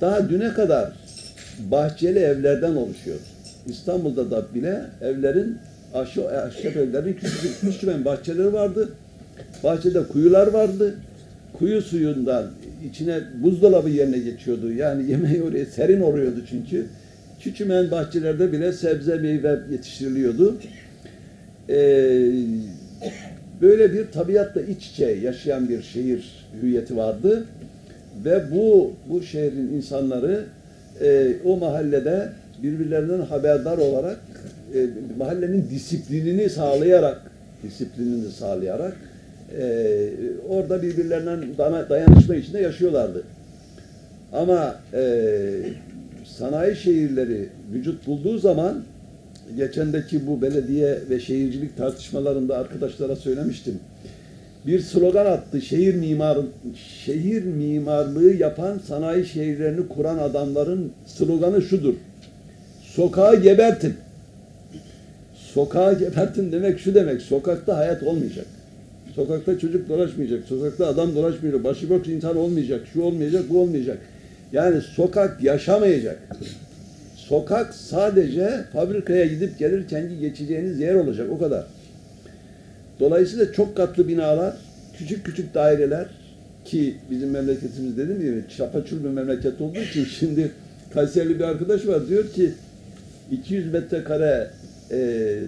daha 0.00 0.30
düne 0.30 0.52
kadar 0.52 0.92
bahçeli 1.70 2.18
evlerden 2.18 2.74
oluşuyor. 2.74 3.16
İstanbul'da 3.66 4.30
da 4.30 4.54
bile 4.54 4.80
evlerin 5.02 5.58
ahşap 5.94 6.76
evlerin 6.76 7.12
küçük 7.12 7.60
küçük 7.60 8.04
bahçeleri 8.04 8.52
vardı. 8.52 8.88
Bahçede 9.64 10.02
kuyular 10.02 10.46
vardı. 10.46 10.94
Kuyu 11.58 11.82
suyundan 11.82 12.46
içine 12.90 13.20
buzdolabı 13.42 13.90
yerine 13.90 14.18
geçiyordu. 14.18 14.72
Yani 14.72 15.10
yemeği 15.10 15.42
oraya 15.42 15.66
serin 15.66 16.00
oluyordu 16.00 16.44
çünkü. 16.50 16.86
Küçümen 17.40 17.90
bahçelerde 17.90 18.52
bile 18.52 18.72
sebze 18.72 19.16
meyve 19.16 19.58
yetiştiriliyordu. 19.70 20.56
Ee, 21.68 22.30
böyle 23.60 23.92
bir 23.92 24.06
tabiatla 24.12 24.60
iç 24.62 24.86
içe 24.86 25.06
yaşayan 25.06 25.68
bir 25.68 25.82
şehir 25.82 26.46
hüviyeti 26.62 26.96
vardı 26.96 27.44
ve 28.24 28.50
bu 28.50 28.92
bu 29.08 29.22
şehrin 29.22 29.72
insanları 29.76 30.44
e, 31.00 31.32
o 31.44 31.56
mahallede 31.56 32.28
birbirlerinden 32.62 33.20
haberdar 33.20 33.78
olarak 33.78 34.20
e, 34.74 34.86
mahallenin 35.18 35.70
disiplinini 35.70 36.50
sağlayarak 36.50 37.22
disiplinini 37.62 38.30
sağlayarak 38.30 38.96
e, 39.60 40.10
orada 40.48 40.82
birbirlerinden 40.82 41.44
dayanışma 41.88 42.34
içinde 42.34 42.60
yaşıyorlardı. 42.60 43.22
Ama 44.32 44.76
e, 44.94 45.02
sanayi 46.24 46.76
şehirleri 46.76 47.48
vücut 47.72 48.06
bulduğu 48.06 48.38
zaman 48.38 48.82
geçendeki 49.56 50.26
bu 50.26 50.42
belediye 50.42 50.98
ve 51.10 51.20
şehircilik 51.20 51.76
tartışmalarında 51.76 52.56
arkadaşlara 52.58 53.16
söylemiştim. 53.16 53.78
Bir 54.66 54.80
slogan 54.80 55.26
attı. 55.26 55.60
Şehir 55.60 55.94
mimar 55.94 56.38
şehir 57.04 57.44
mimarlığı 57.44 58.32
yapan 58.34 58.78
sanayi 58.88 59.26
şehirlerini 59.26 59.88
kuran 59.88 60.18
adamların 60.18 60.92
sloganı 61.06 61.62
şudur. 61.62 61.94
Sokağı 62.82 63.42
gebertin. 63.42 63.94
Sokağı 65.34 65.98
gebertin 65.98 66.52
demek 66.52 66.80
şu 66.80 66.94
demek. 66.94 67.22
Sokakta 67.22 67.76
hayat 67.76 68.02
olmayacak. 68.02 68.46
Sokakta 69.14 69.58
çocuk 69.58 69.88
dolaşmayacak, 69.88 70.44
sokakta 70.44 70.86
adam 70.86 71.14
dolaşmayacak, 71.14 71.64
başıboş 71.64 72.08
insan 72.08 72.36
olmayacak, 72.36 72.80
şu 72.92 73.02
olmayacak, 73.02 73.44
bu 73.50 73.60
olmayacak. 73.60 73.98
Yani 74.52 74.80
sokak 74.80 75.42
yaşamayacak. 75.42 76.18
Sokak 77.16 77.74
sadece 77.74 78.64
fabrikaya 78.72 79.26
gidip 79.26 79.58
gelirken 79.58 80.20
geçeceğiniz 80.20 80.80
yer 80.80 80.94
olacak, 80.94 81.26
o 81.30 81.38
kadar. 81.38 81.66
Dolayısıyla 83.00 83.52
çok 83.52 83.76
katlı 83.76 84.08
binalar, 84.08 84.56
küçük 84.98 85.26
küçük 85.26 85.54
daireler 85.54 86.06
ki 86.64 86.94
bizim 87.10 87.30
memleketimiz 87.30 87.96
dediğim 87.96 88.20
gibi 88.20 88.44
çapaçul 88.56 89.04
bir 89.04 89.08
memleket 89.08 89.60
olduğu 89.60 89.78
için 89.78 90.04
şimdi 90.18 90.50
Kayserili 90.94 91.38
bir 91.38 91.44
arkadaş 91.44 91.86
var 91.86 92.08
diyor 92.08 92.32
ki 92.32 92.52
200 93.30 93.72
metrekare 93.72 94.50
e, 94.90 94.96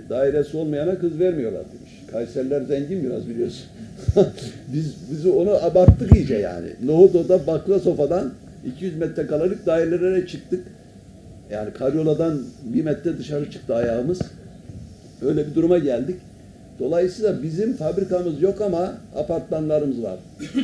dairesi 0.08 0.56
olmayana 0.56 0.98
kız 0.98 1.18
vermiyorlar 1.18 1.62
demiş. 1.72 1.90
Kayseriler 2.12 2.62
zengin 2.62 3.04
biraz 3.04 3.28
biliyorsun. 3.28 3.64
biz 4.72 4.94
bizi 5.10 5.30
onu 5.30 5.50
abarttık 5.50 6.16
iyice 6.16 6.34
yani. 6.34 6.68
Nohudo'da 6.84 7.46
bakla 7.46 7.78
sofadan 7.78 8.32
200 8.76 8.96
metrekarelik 8.96 9.66
dairelere 9.66 10.26
çıktık. 10.26 10.64
Yani 11.50 11.72
karyoladan 11.72 12.42
bir 12.64 12.84
metre 12.84 13.18
dışarı 13.18 13.50
çıktı 13.50 13.74
ayağımız. 13.74 14.20
Öyle 15.22 15.46
bir 15.46 15.54
duruma 15.54 15.78
geldik. 15.78 16.16
Dolayısıyla 16.78 17.42
bizim 17.42 17.76
fabrikamız 17.76 18.42
yok 18.42 18.60
ama 18.60 18.94
apartmanlarımız 19.16 20.02
var. 20.02 20.18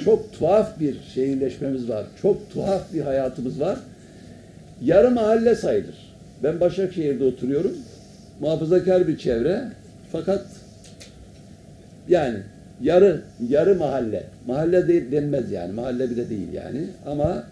Çok 0.04 0.33
tuhaf 0.33 0.80
bir 0.80 0.97
şehirleşmemiz 1.14 1.88
var. 1.88 2.04
Çok 2.23 2.50
tuhaf 2.50 2.95
bir 2.95 3.00
hayatımız 3.00 3.61
var. 3.61 3.78
Yarı 4.83 5.11
mahalle 5.11 5.54
sayılır. 5.54 6.14
Ben 6.42 6.61
Başakşehir'de 6.61 7.25
oturuyorum. 7.25 7.73
Muhafazakar 8.40 9.09
bir 9.09 9.19
çevre. 9.19 9.64
Fakat 10.12 10.47
yani 12.09 12.38
yarı 12.83 13.21
yarı 13.49 13.75
mahalle. 13.75 14.25
Mahalle 14.47 14.88
değil 14.88 15.12
denmez 15.12 15.50
yani. 15.50 15.73
Mahalle 15.73 16.11
bile 16.11 16.31
değil 16.31 16.52
yani. 16.52 16.85
Ama 17.07 17.45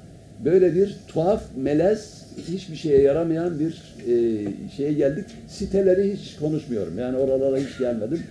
böyle 0.45 0.75
bir 0.75 0.97
tuhaf, 1.09 1.43
melez, 1.57 2.23
hiçbir 2.49 2.77
şeye 2.77 3.01
yaramayan 3.01 3.61
bir 3.61 3.73
e, 4.09 4.47
şeye 4.77 4.93
geldik. 4.93 5.25
Siteleri 5.49 6.17
hiç 6.17 6.37
konuşmuyorum. 6.37 6.99
Yani 6.99 7.17
oralara 7.17 7.57
hiç 7.57 7.79
gelmedim. 7.79 8.23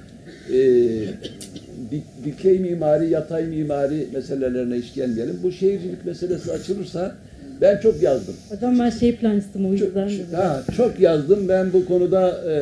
E, 0.50 0.57
dik- 1.91 2.25
dikey 2.25 2.60
mimari, 2.60 3.10
yatay 3.10 3.45
mimari 3.45 4.07
meselelerine 4.13 4.75
hiç 4.75 4.93
gelmeyelim. 4.93 5.39
Bu 5.43 5.51
şehircilik 5.51 6.05
meselesi 6.05 6.51
açılırsa 6.51 7.15
ben 7.63 7.77
çok 7.79 8.01
yazdım. 8.01 8.36
Hocam 8.50 8.79
ben 8.79 8.89
şehir 8.89 9.15
plancısıyım 9.15 9.74
o 9.74 9.77
Çok, 9.77 9.88
yüzden. 9.88 10.36
ha, 10.36 10.63
çok 10.77 11.00
yazdım. 11.00 11.50
Ben 11.50 11.74
bu 11.74 11.86
konuda 11.86 12.51
e, 12.51 12.55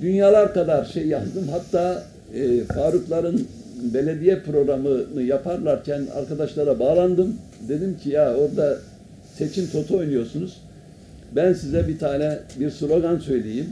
dünyalar 0.00 0.54
kadar 0.54 0.84
şey 0.84 1.06
yazdım. 1.06 1.48
Hatta 1.50 2.02
e, 2.34 2.64
Farukların 2.64 3.46
belediye 3.94 4.40
programını 4.40 5.22
yaparlarken 5.22 6.02
arkadaşlara 6.16 6.78
bağlandım. 6.78 7.36
Dedim 7.68 7.96
ki 8.02 8.10
ya 8.10 8.34
orada 8.34 8.78
seçim 9.38 9.66
toto 9.72 9.98
oynuyorsunuz. 9.98 10.60
Ben 11.36 11.52
size 11.52 11.88
bir 11.88 11.98
tane 11.98 12.38
bir 12.60 12.70
slogan 12.70 13.18
söyleyeyim. 13.18 13.66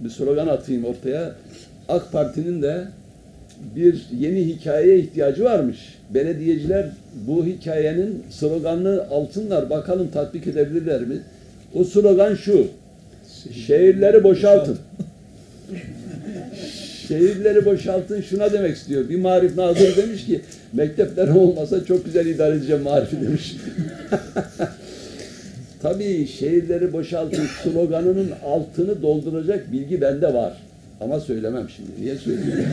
Bir 0.00 0.10
slogan 0.10 0.46
atayım 0.48 0.84
ortaya. 0.84 1.32
AK 1.88 2.12
Parti'nin 2.12 2.62
de 2.62 2.84
bir 3.76 4.06
yeni 4.18 4.46
hikayeye 4.46 4.98
ihtiyacı 4.98 5.44
varmış. 5.44 5.97
Belediyeciler 6.14 6.86
bu 7.26 7.46
hikayenin 7.46 8.22
sloganını 8.30 9.08
alsınlar. 9.10 9.70
Bakalım 9.70 10.10
tatbik 10.10 10.46
edebilirler 10.46 11.00
mi? 11.00 11.16
O 11.74 11.84
slogan 11.84 12.34
şu. 12.34 12.66
Şehirleri 13.66 14.24
boşaltın. 14.24 14.78
Şehirleri 17.08 17.64
boşaltın 17.64 18.20
şuna 18.20 18.52
demek 18.52 18.76
istiyor. 18.76 19.08
Bir 19.08 19.18
marif 19.18 19.56
nazırı 19.56 19.96
demiş 19.96 20.26
ki 20.26 20.40
mektepler 20.72 21.28
olmasa 21.28 21.84
çok 21.84 22.04
güzel 22.04 22.26
idare 22.26 22.56
edeceğim 22.56 22.82
marifi 22.82 23.20
demiş. 23.20 23.56
Tabii 25.82 26.26
şehirleri 26.26 26.92
boşaltın 26.92 27.46
sloganının 27.62 28.30
altını 28.44 29.02
dolduracak 29.02 29.72
bilgi 29.72 30.00
bende 30.00 30.34
var. 30.34 30.52
Ama 31.00 31.20
söylemem 31.20 31.68
şimdi. 31.76 31.90
Niye 32.00 32.16
söyleyeyim? 32.16 32.66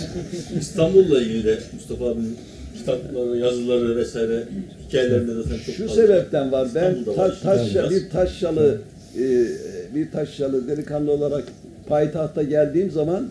İstanbul'la 0.60 1.22
ilgili 1.22 1.44
de 1.44 1.58
Mustafa 1.74 2.04
abinin 2.04 2.36
kitapları, 2.76 3.38
yazıları 3.38 3.96
vesaire 3.96 4.44
hikayelerinde 4.88 5.34
zaten 5.34 5.56
çok 5.66 5.74
Şu 5.74 5.86
fazla. 5.88 6.02
sebepten 6.02 6.52
var. 6.52 6.68
Ben 6.74 7.04
ta, 7.04 7.16
var. 7.16 7.38
taşya, 7.42 7.90
bir 7.90 8.10
taşyalı 8.10 8.78
e, 9.18 9.46
bir 9.94 10.10
taşyalı 10.10 10.68
delikanlı 10.68 11.12
olarak 11.12 11.44
payitahta 11.88 12.42
geldiğim 12.42 12.90
zaman 12.90 13.28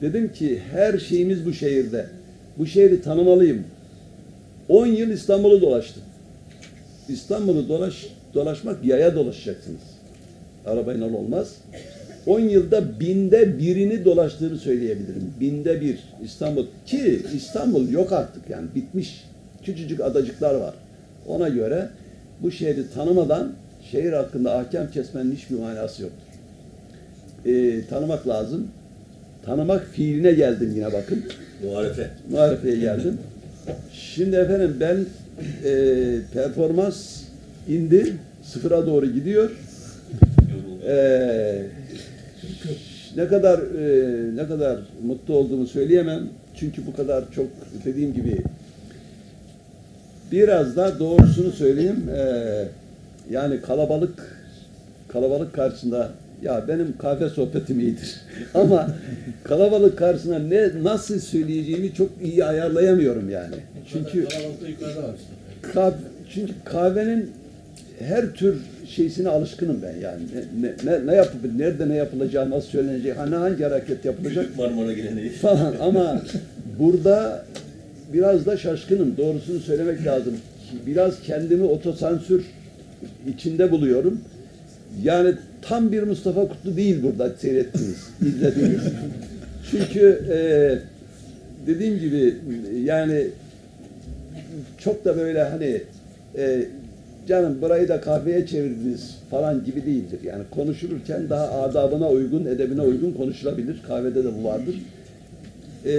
dedim 0.00 0.32
ki 0.32 0.62
her 0.72 0.98
şeyimiz 0.98 1.46
bu 1.46 1.52
şehirde. 1.52 2.06
Bu 2.58 2.66
şehri 2.66 3.02
tanımalıyım. 3.02 3.64
10 4.68 4.86
yıl 4.86 5.08
İstanbul'u 5.10 5.60
dolaştım. 5.60 6.02
İstanbul'u 7.08 7.68
dolaş, 7.68 8.06
dolaşmak 8.34 8.84
yaya 8.84 9.14
dolaşacaksınız. 9.14 9.80
Arabayla 10.66 11.06
olmaz. 11.06 11.54
10 12.26 12.40
yılda 12.40 13.00
binde 13.00 13.58
birini 13.58 14.04
dolaştığını 14.04 14.58
söyleyebilirim. 14.58 15.34
Binde 15.40 15.80
bir 15.80 15.98
İstanbul. 16.24 16.66
Ki 16.86 17.22
İstanbul 17.34 17.88
yok 17.88 18.12
artık 18.12 18.50
yani 18.50 18.66
bitmiş. 18.74 19.24
Küçücük 19.62 20.00
adacıklar 20.00 20.54
var. 20.54 20.74
Ona 21.26 21.48
göre 21.48 21.88
bu 22.42 22.50
şehri 22.50 22.90
tanımadan 22.94 23.52
şehir 23.90 24.12
hakkında 24.12 24.58
ahkam 24.58 24.90
kesmenin 24.90 25.32
hiçbir 25.32 25.58
manası 25.58 26.02
yoktur. 26.02 26.26
Ee, 27.46 27.86
tanımak 27.90 28.28
lazım. 28.28 28.68
Tanımak 29.44 29.86
fiiline 29.92 30.32
geldim 30.32 30.72
yine 30.76 30.92
bakın. 30.92 31.24
Muharefe. 31.64 32.10
Marifeye 32.32 32.76
geldim. 32.76 33.18
Şimdi 33.92 34.36
efendim 34.36 34.76
ben 34.80 35.04
e, 35.64 35.74
performans 36.32 37.22
indi. 37.68 38.12
Sıfıra 38.42 38.86
doğru 38.86 39.06
gidiyor. 39.06 39.50
Ee, 40.88 41.62
ne 43.16 43.28
kadar 43.28 43.58
e, 43.58 44.36
ne 44.36 44.46
kadar 44.48 44.78
mutlu 45.06 45.34
olduğumu 45.34 45.66
söyleyemem. 45.66 46.28
Çünkü 46.56 46.86
bu 46.86 46.96
kadar 46.96 47.24
çok 47.34 47.46
dediğim 47.84 48.14
gibi 48.14 48.42
biraz 50.32 50.76
da 50.76 50.98
doğrusunu 50.98 51.52
söyleyeyim. 51.52 52.10
Ee, 52.16 52.64
yani 53.30 53.60
kalabalık 53.60 54.36
kalabalık 55.08 55.52
karşısında 55.52 56.10
ya 56.42 56.64
benim 56.68 56.98
kahve 56.98 57.28
sohbetim 57.28 57.80
iyidir. 57.80 58.20
Ama 58.54 58.88
kalabalık 59.44 59.98
karşısında 59.98 60.38
ne 60.38 60.84
nasıl 60.84 61.20
söyleyeceğimi 61.20 61.94
çok 61.94 62.10
iyi 62.22 62.44
ayarlayamıyorum 62.44 63.30
yani. 63.30 63.54
Çünkü 63.92 64.26
Kahve, 65.62 65.94
çünkü 66.34 66.52
kahvenin 66.64 67.30
her 67.98 68.32
tür 68.32 68.56
şeysine 68.88 69.28
alışkınım 69.28 69.82
ben 69.82 70.00
yani. 70.00 70.22
Ne, 70.60 70.92
ne, 70.92 71.06
ne, 71.06 71.14
yapıp, 71.14 71.54
nerede 71.56 71.88
ne 71.88 71.96
yapılacağı, 71.96 72.50
nasıl 72.50 72.68
söylenecek, 72.68 73.18
hani 73.18 73.34
hangi 73.34 73.64
hareket 73.64 74.04
yapılacak 74.04 74.44
Büyük 74.44 74.58
Marmara 74.58 74.92
geleneği. 74.92 75.30
falan. 75.42 75.74
Ama 75.80 76.22
burada 76.78 77.44
biraz 78.12 78.46
da 78.46 78.56
şaşkınım. 78.56 79.16
Doğrusunu 79.16 79.60
söylemek 79.60 80.06
lazım. 80.06 80.36
Biraz 80.86 81.22
kendimi 81.22 81.64
otosansür 81.64 82.44
içinde 83.28 83.70
buluyorum. 83.70 84.20
Yani 85.02 85.34
tam 85.62 85.92
bir 85.92 86.02
Mustafa 86.02 86.48
Kutlu 86.48 86.76
değil 86.76 87.02
burada 87.02 87.30
seyrettiniz, 87.38 88.06
izlediğiniz. 88.26 88.82
Çünkü 89.70 90.22
e, 90.32 90.38
dediğim 91.66 91.98
gibi 91.98 92.34
yani 92.84 93.26
çok 94.78 95.04
da 95.04 95.16
böyle 95.16 95.42
hani 95.42 95.80
e, 96.38 96.64
canım 97.28 97.62
burayı 97.62 97.88
da 97.88 98.00
kahveye 98.00 98.46
çevirdiniz 98.46 99.10
falan 99.30 99.64
gibi 99.64 99.86
değildir. 99.86 100.18
Yani 100.24 100.42
konuşulurken 100.50 101.30
daha 101.30 101.62
adabına 101.62 102.08
uygun, 102.08 102.44
edebine 102.46 102.80
uygun 102.80 103.12
konuşulabilir. 103.12 103.76
Kahvede 103.88 104.24
de 104.24 104.28
bu 104.42 104.44
vardır. 104.48 104.74
E, 105.86 105.92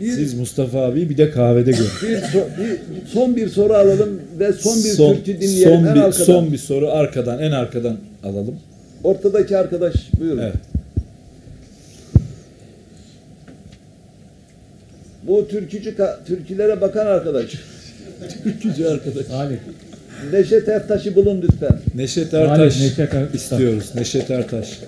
bir, 0.00 0.12
Siz 0.12 0.34
Mustafa 0.34 0.78
abi 0.80 1.10
bir 1.10 1.16
de 1.18 1.30
kahvede 1.30 1.70
görün. 1.70 1.84
bir, 2.02 2.16
so- 2.16 2.48
bir- 2.58 3.06
son 3.06 3.36
bir 3.36 3.48
soru 3.48 3.72
alalım 3.72 4.20
ve 4.38 4.52
son 4.52 4.76
bir 4.76 4.80
son, 4.90 5.14
türkü 5.14 5.40
dinleyelim. 5.40 5.68
son 5.68 5.72
en 5.86 5.94
bir, 5.94 6.00
arkadan. 6.00 6.24
son 6.24 6.52
bir 6.52 6.58
soru 6.58 6.90
arkadan, 6.90 7.38
en 7.38 7.50
arkadan 7.50 7.96
alalım. 8.24 8.56
Ortadaki 9.04 9.56
arkadaş 9.56 9.94
buyurun. 10.20 10.38
Evet. 10.38 10.54
Bu 15.22 15.48
türkücü 15.48 15.94
türkülere 16.26 16.80
bakan 16.80 17.06
arkadaş. 17.06 17.54
Türkücü 18.44 18.84
arkadaş. 18.86 19.26
Salih. 19.26 19.56
Neşet 20.32 20.68
Ertaş'ı 20.68 21.14
bulun 21.14 21.42
lütfen. 21.42 21.78
Neşet 21.94 22.34
Ertaş 22.34 22.80
Neşet 22.80 22.98
Ertaş. 22.98 23.34
istiyoruz. 23.34 23.90
Neşet 23.94 24.30
Ertaş. 24.30 24.78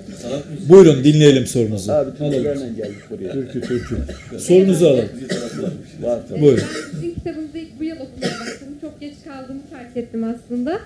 Buyurun 0.69 1.05
dinleyelim 1.05 1.47
sorunuzu. 1.47 1.93
Abi 1.93 2.11
türkülerle 2.11 2.61
geldik 2.77 2.97
buraya. 3.11 3.33
Türkü 3.33 3.61
türkü. 3.61 3.97
Sorunuzu 4.39 4.87
alalım. 4.87 5.09
var. 6.03 6.19
Buyurun. 6.41 6.63
Sizin 6.91 7.15
kitabınızı 7.15 7.59
ilk 7.59 7.81
bu 7.81 7.85
yıl 7.85 7.97
okumaya 7.97 8.33
başladım. 8.41 8.75
Çok 8.81 9.01
geç 9.01 9.15
kaldığımı 9.25 9.61
fark 9.71 9.97
ettim 9.97 10.25
aslında. 10.25 10.79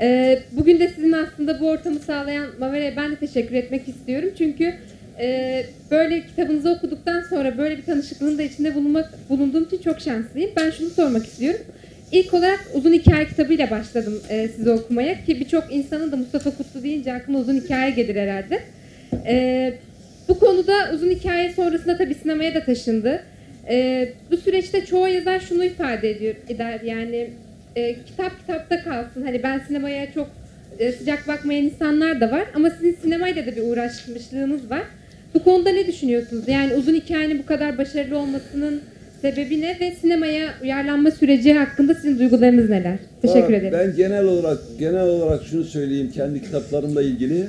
Ee, 0.00 0.42
bugün 0.52 0.80
de 0.80 0.92
sizin 0.96 1.12
aslında 1.12 1.60
bu 1.60 1.68
ortamı 1.68 1.98
sağlayan 2.06 2.46
Mavera'ya 2.60 2.96
ben 2.96 3.10
de 3.12 3.16
teşekkür 3.16 3.54
etmek 3.54 3.88
istiyorum. 3.88 4.28
Çünkü 4.38 4.74
Ee, 5.22 5.66
böyle 5.90 6.26
kitabınızı 6.26 6.70
okuduktan 6.70 7.22
sonra 7.30 7.58
böyle 7.58 7.76
bir 7.78 7.82
tanışıklığın 7.84 8.38
da 8.38 8.42
içinde 8.42 8.74
bulunmak, 8.74 9.10
bulunduğum 9.30 9.64
için 9.64 9.78
çok 9.78 10.00
şanslıyım. 10.00 10.50
Ben 10.56 10.70
şunu 10.70 10.90
sormak 10.90 11.26
istiyorum. 11.26 11.60
İlk 12.12 12.34
olarak 12.34 12.60
uzun 12.74 12.92
hikaye 12.92 13.26
kitabıyla 13.26 13.70
başladım 13.70 14.22
e, 14.28 14.48
sizi 14.48 14.70
okumaya 14.70 15.24
ki 15.24 15.40
birçok 15.40 15.64
insanın 15.70 16.12
da 16.12 16.16
Mustafa 16.16 16.50
Kutlu 16.50 16.82
deyince 16.82 17.12
aklına 17.12 17.38
uzun 17.38 17.56
hikaye 17.56 17.90
gelir 17.90 18.16
herhalde. 18.16 18.62
Ee, 19.26 19.74
bu 20.28 20.38
konuda 20.38 20.72
uzun 20.94 21.10
hikaye 21.10 21.52
sonrasında 21.52 21.96
tabii 21.96 22.14
sinemaya 22.14 22.54
da 22.54 22.64
taşındı. 22.64 23.22
Ee, 23.68 24.12
bu 24.30 24.36
süreçte 24.36 24.84
çoğu 24.84 25.08
yazar 25.08 25.40
şunu 25.40 25.64
ifade 25.64 26.10
ediyor 26.10 26.34
eder 26.48 26.80
yani 26.80 27.30
e, 27.76 27.94
kitap 28.04 28.40
kitapta 28.40 28.84
kalsın. 28.84 29.22
Hani 29.22 29.42
ben 29.42 29.58
sinemaya 29.58 30.12
çok 30.12 30.30
e, 30.78 30.92
sıcak 30.92 31.28
bakmayan 31.28 31.64
insanlar 31.64 32.20
da 32.20 32.30
var 32.30 32.44
ama 32.54 32.70
sizin 32.70 32.96
sinemayla 33.02 33.46
da 33.46 33.56
bir 33.56 33.62
uğraşmışlığınız 33.62 34.70
var. 34.70 34.82
Bu 35.34 35.44
konuda 35.44 35.70
ne 35.70 35.86
düşünüyorsunuz? 35.86 36.48
Yani 36.48 36.74
uzun 36.74 36.94
hikayenin 36.94 37.38
bu 37.38 37.46
kadar 37.46 37.78
başarılı 37.78 38.18
olmasının 38.18 38.82
sebebi 39.22 39.60
ne 39.60 39.80
ve 39.80 39.94
sinemaya 40.00 40.54
uyarlanma 40.62 41.10
süreci 41.10 41.52
hakkında 41.54 41.94
sizin 41.94 42.18
duygularınız 42.18 42.70
neler? 42.70 42.98
Teşekkür 43.22 43.52
Aa, 43.52 43.56
ederim. 43.56 43.78
Ben 43.78 43.96
genel 43.96 44.24
olarak 44.24 44.58
genel 44.78 45.08
olarak 45.08 45.42
şunu 45.44 45.64
söyleyeyim 45.64 46.10
kendi 46.14 46.42
kitaplarımla 46.42 47.02
ilgili. 47.02 47.46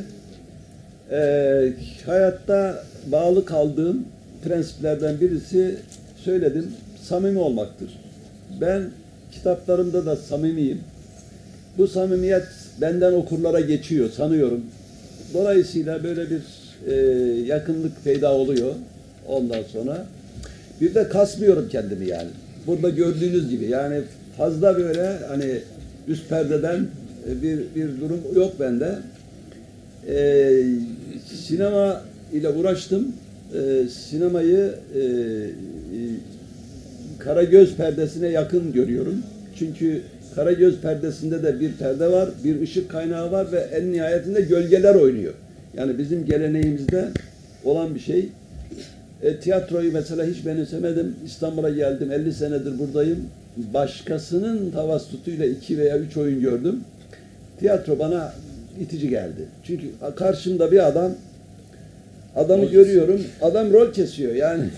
Ee, 1.12 1.74
hayatta 2.06 2.84
bağlı 3.12 3.46
kaldığım 3.46 4.06
prensiplerden 4.44 5.22
birisi 5.22 5.76
söyledim, 6.24 6.68
samimi 7.04 7.40
olmaktır. 7.40 7.90
Ben 8.62 8.84
kitaplarımda 9.32 10.06
da 10.06 10.16
samimiyim. 10.16 10.80
Bu 11.78 11.88
samimiyet 11.88 12.44
benden 12.82 13.14
okurlara 13.14 13.60
geçiyor 13.60 14.10
sanıyorum. 14.10 14.62
Dolayısıyla 15.34 16.04
böyle 16.04 16.22
bir 16.30 16.42
e, 16.88 16.96
yakınlık 17.46 18.04
peyda 18.04 18.34
oluyor 18.34 18.74
ondan 19.28 19.64
sonra. 19.64 20.06
Bir 20.82 20.96
de 20.96 21.10
kasmıyorum 21.10 21.70
kendimi 21.70 22.08
yani. 22.08 22.30
Burada 22.68 22.90
gördüğünüz 22.90 23.50
gibi 23.50 23.66
yani 23.66 24.02
fazla 24.38 24.78
böyle 24.78 25.18
hani 25.28 25.60
üst 26.08 26.30
perdeden 26.30 26.88
e, 27.30 27.42
bir, 27.42 27.60
bir 27.76 28.02
durum 28.02 28.22
yok 28.36 28.60
bende. 28.60 28.96
Ee, 30.08 30.64
sinema 31.34 32.02
ile 32.34 32.50
uğraştım. 32.50 33.08
Ee, 33.54 33.88
sinemayı 33.90 34.74
e, 34.96 35.00
e, 35.00 35.06
Karagöz 37.20 37.76
perdesine 37.76 38.28
yakın 38.28 38.74
görüyorum. 38.74 39.16
Çünkü 39.60 40.02
Karagöz 40.36 40.82
perdesinde 40.82 41.44
de 41.44 41.60
bir 41.60 41.74
perde 41.74 42.12
var, 42.12 42.30
bir 42.44 42.62
ışık 42.62 42.90
kaynağı 42.90 43.32
var 43.32 43.52
ve 43.52 43.60
en 43.60 43.92
nihayetinde 43.92 44.42
gölgeler 44.42 44.96
oynuyor. 44.96 45.34
Yani 45.78 45.98
bizim 45.98 46.26
geleneğimizde 46.26 47.10
olan 47.64 47.96
bir 47.96 48.00
şey. 48.00 48.30
E, 49.24 49.38
tiyatroyu 49.40 49.92
mesela 49.94 50.26
hiç 50.26 50.46
benimsemedim. 50.46 51.16
İstanbul'a 51.26 51.70
geldim. 51.70 52.12
50 52.12 52.34
senedir 52.34 52.80
buradayım. 52.80 53.20
Başkasının 53.74 54.72
tavassutuyla 54.72 55.46
iki 55.46 55.78
veya 55.78 55.98
üç 55.98 56.18
oyun 56.18 56.42
gördüm. 56.42 56.80
Tiyatro 57.60 58.00
bana 58.00 58.34
itici 58.82 59.10
geldi. 59.10 59.46
Çünkü 59.64 59.86
karşımda 60.16 60.72
bir 60.72 60.88
adam 60.88 61.12
adamı 62.36 62.66
görüyorum. 62.66 63.22
Adam 63.42 63.74
rol 63.74 63.94
kesiyor 63.94 64.36
yani. 64.36 64.64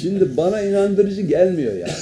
Şimdi 0.00 0.36
bana 0.36 0.60
inandırıcı 0.62 1.20
gelmiyor 1.22 1.72
yani. 1.72 1.92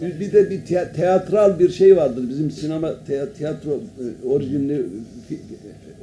Bir- 0.00 0.20
Bir 0.20 0.32
de 0.32 0.50
bir 0.50 0.60
teatral 0.96 1.58
bir 1.58 1.70
şey 1.70 1.96
vardır. 1.96 2.24
Bizim 2.28 2.50
sinema 2.50 2.94
tiyatro 3.38 3.70
e, 3.72 4.26
orijinli 4.28 4.82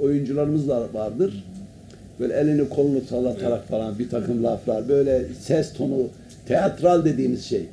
oyuncularımız 0.02 0.68
da 0.70 0.88
vardır. 0.94 1.44
Böyle 2.20 2.34
elini 2.34 2.70
kolunu 2.70 3.02
sallatarak 3.02 3.68
falan 3.68 4.00
bir 4.00 4.10
takım 4.10 4.44
laflar. 4.44 4.90
Böyle 4.90 5.22
ses 5.42 5.74
tonu 5.74 6.08
teatral 6.48 7.06
dediğimiz 7.06 7.46
şey. 7.46 7.66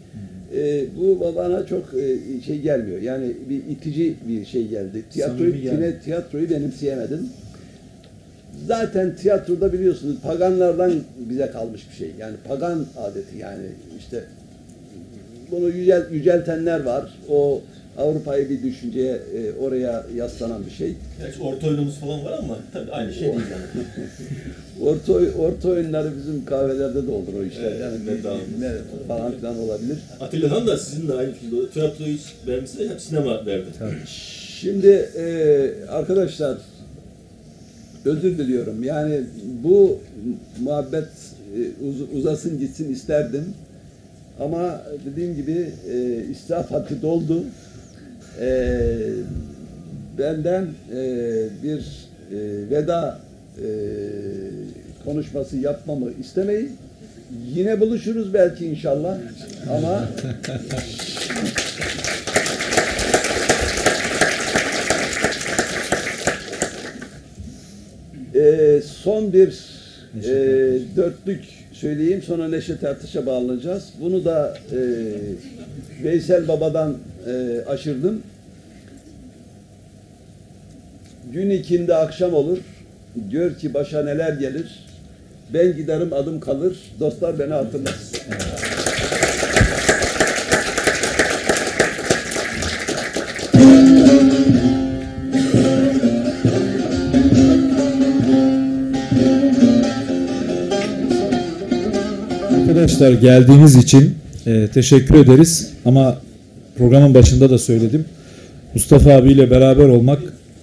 E, 0.57 0.85
bu 0.97 1.35
bana 1.37 1.67
çok 1.67 1.95
e, 1.95 2.41
şey 2.47 2.61
gelmiyor. 2.61 3.03
Yani 3.03 3.33
bir 3.49 3.57
itici 3.57 4.15
bir 4.29 4.45
şey 4.45 4.69
geldi. 4.69 5.03
Tiyatroyu, 5.11 5.63
geldi. 5.63 6.01
tiyatroyu 6.05 6.51
benimseyemedim. 6.51 7.29
Zaten 8.67 9.17
tiyatroda 9.17 9.73
biliyorsunuz 9.73 10.17
paganlardan 10.23 10.93
bize 11.31 11.51
kalmış 11.51 11.87
bir 11.91 11.97
şey. 11.97 12.11
Yani 12.19 12.37
pagan 12.49 12.87
adeti 12.99 13.39
yani 13.39 13.67
işte 13.99 14.25
bunu 15.51 15.69
yücel, 15.69 16.11
yüceltenler 16.11 16.85
var. 16.85 17.19
O 17.29 17.61
Avrupa'yı 17.99 18.51
bir 18.51 18.63
düşünceye 18.63 19.13
e, 19.13 19.53
oraya 19.61 20.07
yaslanan 20.17 20.67
bir 20.67 20.71
şey. 20.71 20.95
Gerçi 21.19 21.43
orta 21.43 21.69
oyunumuz 21.69 21.95
falan 21.95 22.25
var 22.25 22.33
ama 22.39 22.59
tabii 22.73 22.91
aynı 22.93 23.13
şey 23.13 23.23
değil 23.23 23.35
yani. 23.35 23.87
Orta, 24.83 25.13
orta 25.39 25.69
oyunları 25.69 26.13
bizim 26.17 26.45
kahvelerde 26.45 27.07
de 27.07 27.11
olur 27.11 27.35
o 27.41 27.45
işler. 27.45 27.63
Evet, 27.63 27.81
yani 27.81 27.97
evet, 28.09 28.23
tamam. 28.23 28.39
ne 28.61 28.73
falan 29.09 29.33
filan 29.33 29.59
olabilir. 29.59 29.99
Atilla 30.21 30.51
Han 30.51 30.67
da 30.67 30.79
sizinle 30.79 31.13
aynı 31.13 31.33
filmde 31.33 31.71
tiyatroyu 31.71 32.17
beğenmişse 32.47 32.89
hep 32.89 33.01
sinema 33.01 33.47
verdi. 33.47 33.67
Şimdi 34.61 35.09
e, 35.17 35.69
arkadaşlar 35.89 36.59
özür 38.05 38.39
diliyorum. 38.39 38.85
Yani 38.85 39.21
bu 39.65 39.99
muhabbet 40.61 41.09
e, 41.57 41.85
uz- 41.89 42.19
uzasın 42.19 42.59
gitsin 42.59 42.93
isterdim. 42.93 43.45
Ama 44.41 44.83
dediğim 45.07 45.37
gibi 45.37 45.71
e, 45.93 46.25
israf 46.31 46.71
haddi 46.71 47.03
doldu. 47.03 47.43
E, 48.41 48.79
benden 50.19 50.63
e, 50.63 50.99
bir 51.63 51.79
e, 52.33 52.71
veda 52.71 53.21
e, 53.59 53.67
konuşması 55.05 55.57
yapmamı 55.57 56.11
istemeyin. 56.21 56.77
Yine 57.55 57.81
buluşuruz 57.81 58.35
belki 58.35 58.67
inşallah. 58.67 59.19
Ama 59.71 60.09
Ee, 68.37 68.83
son 68.85 69.33
bir 69.33 69.49
e, 70.15 70.33
dörtlük 70.97 71.45
söyleyeyim 71.81 72.23
sonra 72.23 72.49
Neşet 72.49 72.85
Ertaş'a 72.85 73.27
bağlanacağız. 73.27 73.85
Bunu 74.01 74.25
da 74.25 74.59
e, 74.73 74.79
Veysel 76.05 76.49
Baba'dan 76.49 76.97
e, 77.27 77.65
aşırdım. 77.69 78.23
Gün 81.33 81.51
ikindi 81.51 81.95
akşam 81.95 82.35
olur. 82.35 82.59
Gör 83.31 83.55
ki 83.55 83.75
başa 83.75 84.03
neler 84.03 84.33
gelir. 84.33 84.85
Ben 85.55 85.77
giderim 85.77 86.13
adım 86.13 86.41
kalır. 86.41 86.77
Dostlar 87.01 87.39
beni 87.39 87.53
hatırlar. 87.53 87.95
Arkadaşlar 102.87 103.13
geldiğiniz 103.13 103.77
için 103.77 104.15
e, 104.47 104.69
teşekkür 104.75 105.15
ederiz. 105.15 105.71
Ama 105.85 106.17
programın 106.79 107.15
başında 107.15 107.51
da 107.51 107.59
söyledim. 107.59 108.05
Mustafa 108.75 109.11
abiyle 109.13 109.51
beraber 109.51 109.85
olmak 109.85 110.19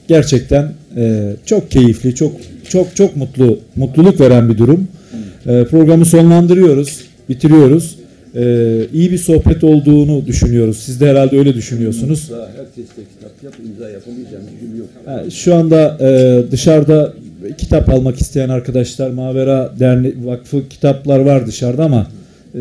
gerçekten 0.07 0.71
e, 0.97 1.33
çok 1.45 1.71
keyifli, 1.71 2.15
çok 2.15 2.31
çok 2.69 2.95
çok 2.95 3.15
mutlu, 3.15 3.59
mutluluk 3.75 4.19
veren 4.19 4.49
bir 4.49 4.57
durum. 4.57 4.87
E, 5.47 5.63
programı 5.63 6.05
sonlandırıyoruz, 6.05 7.01
bitiriyoruz. 7.29 7.95
E, 8.35 8.43
iyi 8.93 9.11
bir 9.11 9.17
sohbet 9.17 9.63
olduğunu 9.63 10.25
düşünüyoruz. 10.25 10.77
Siz 10.77 11.01
de 11.01 11.09
herhalde 11.09 11.39
öyle 11.39 11.53
düşünüyorsunuz. 11.53 12.29
Daha 12.31 12.47
herkes 12.47 12.85
de 12.85 13.01
kitap 13.15 13.43
yap, 13.43 13.53
imza 13.65 13.89
yapamayacağım 13.89 14.43
yok. 14.77 14.87
Ha, 15.05 15.23
Şu 15.29 15.55
anda 15.55 15.97
e, 16.01 16.51
dışarıda 16.51 17.13
kitap 17.57 17.89
almak 17.89 18.21
isteyen 18.21 18.49
arkadaşlar 18.49 19.09
Mavera 19.09 19.71
Derneği 19.79 20.15
Vakfı 20.25 20.69
kitaplar 20.69 21.19
var 21.19 21.47
dışarıda 21.47 21.83
ama 21.83 22.07
e, 22.55 22.59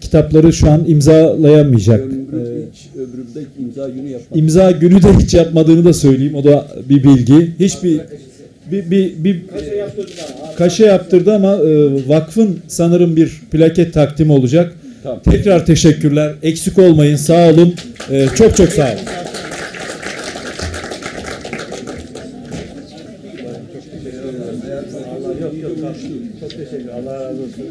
kitapları 0.00 0.52
şu 0.52 0.70
an 0.70 0.84
imzalayamayacak. 0.86 2.00
E, 2.00 2.02
Ömrümde 2.02 2.66
hiç 2.72 2.88
ömrümde 2.96 3.40
imza 3.60 3.88
günü 3.88 4.08
yapmadım. 4.08 4.42
imza 4.42 4.70
günü 4.70 5.02
de 5.02 5.12
hiç 5.18 5.34
yapmadığını 5.34 5.84
da 5.84 5.92
söyleyeyim. 5.92 6.34
O 6.34 6.44
da 6.44 6.66
bir 6.88 7.04
bilgi. 7.04 7.52
Hiçbir 7.60 8.00
bir, 8.72 8.90
bir, 8.90 9.24
bir 9.24 9.42
kaşe 10.56 10.86
yaptırdı 10.86 11.34
ama 11.34 11.54
e, 11.54 12.08
vakfın 12.08 12.58
sanırım 12.68 13.16
bir 13.16 13.40
plaket 13.50 13.94
takdimi 13.94 14.32
olacak. 14.32 14.72
Tamam. 15.02 15.20
Tekrar 15.24 15.66
teşekkürler. 15.66 16.34
Eksik 16.42 16.78
olmayın. 16.78 17.16
Sağ 17.16 17.50
olun. 17.50 17.74
E, 18.10 18.26
çok 18.36 18.56
çok 18.56 18.68
sağ 18.68 18.92
olun. 18.92 18.98
Çok 26.40 26.50
teşekkür 26.50 26.88
Allah 26.88 27.14
razı 27.14 27.42
olsun. 27.42 27.64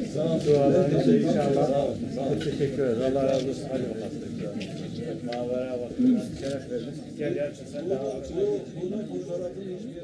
Dualarınızı 0.48 1.18
inşallah. 1.18 1.68
Çok 2.16 2.44
teşekkür 2.44 2.84
ederiz. 2.84 2.98
Allah 3.12 3.24
razı 3.24 3.50
olsun. 3.50 3.64
Hadi 3.72 3.84
bakalım. 7.96 8.62
Mavera 8.90 10.01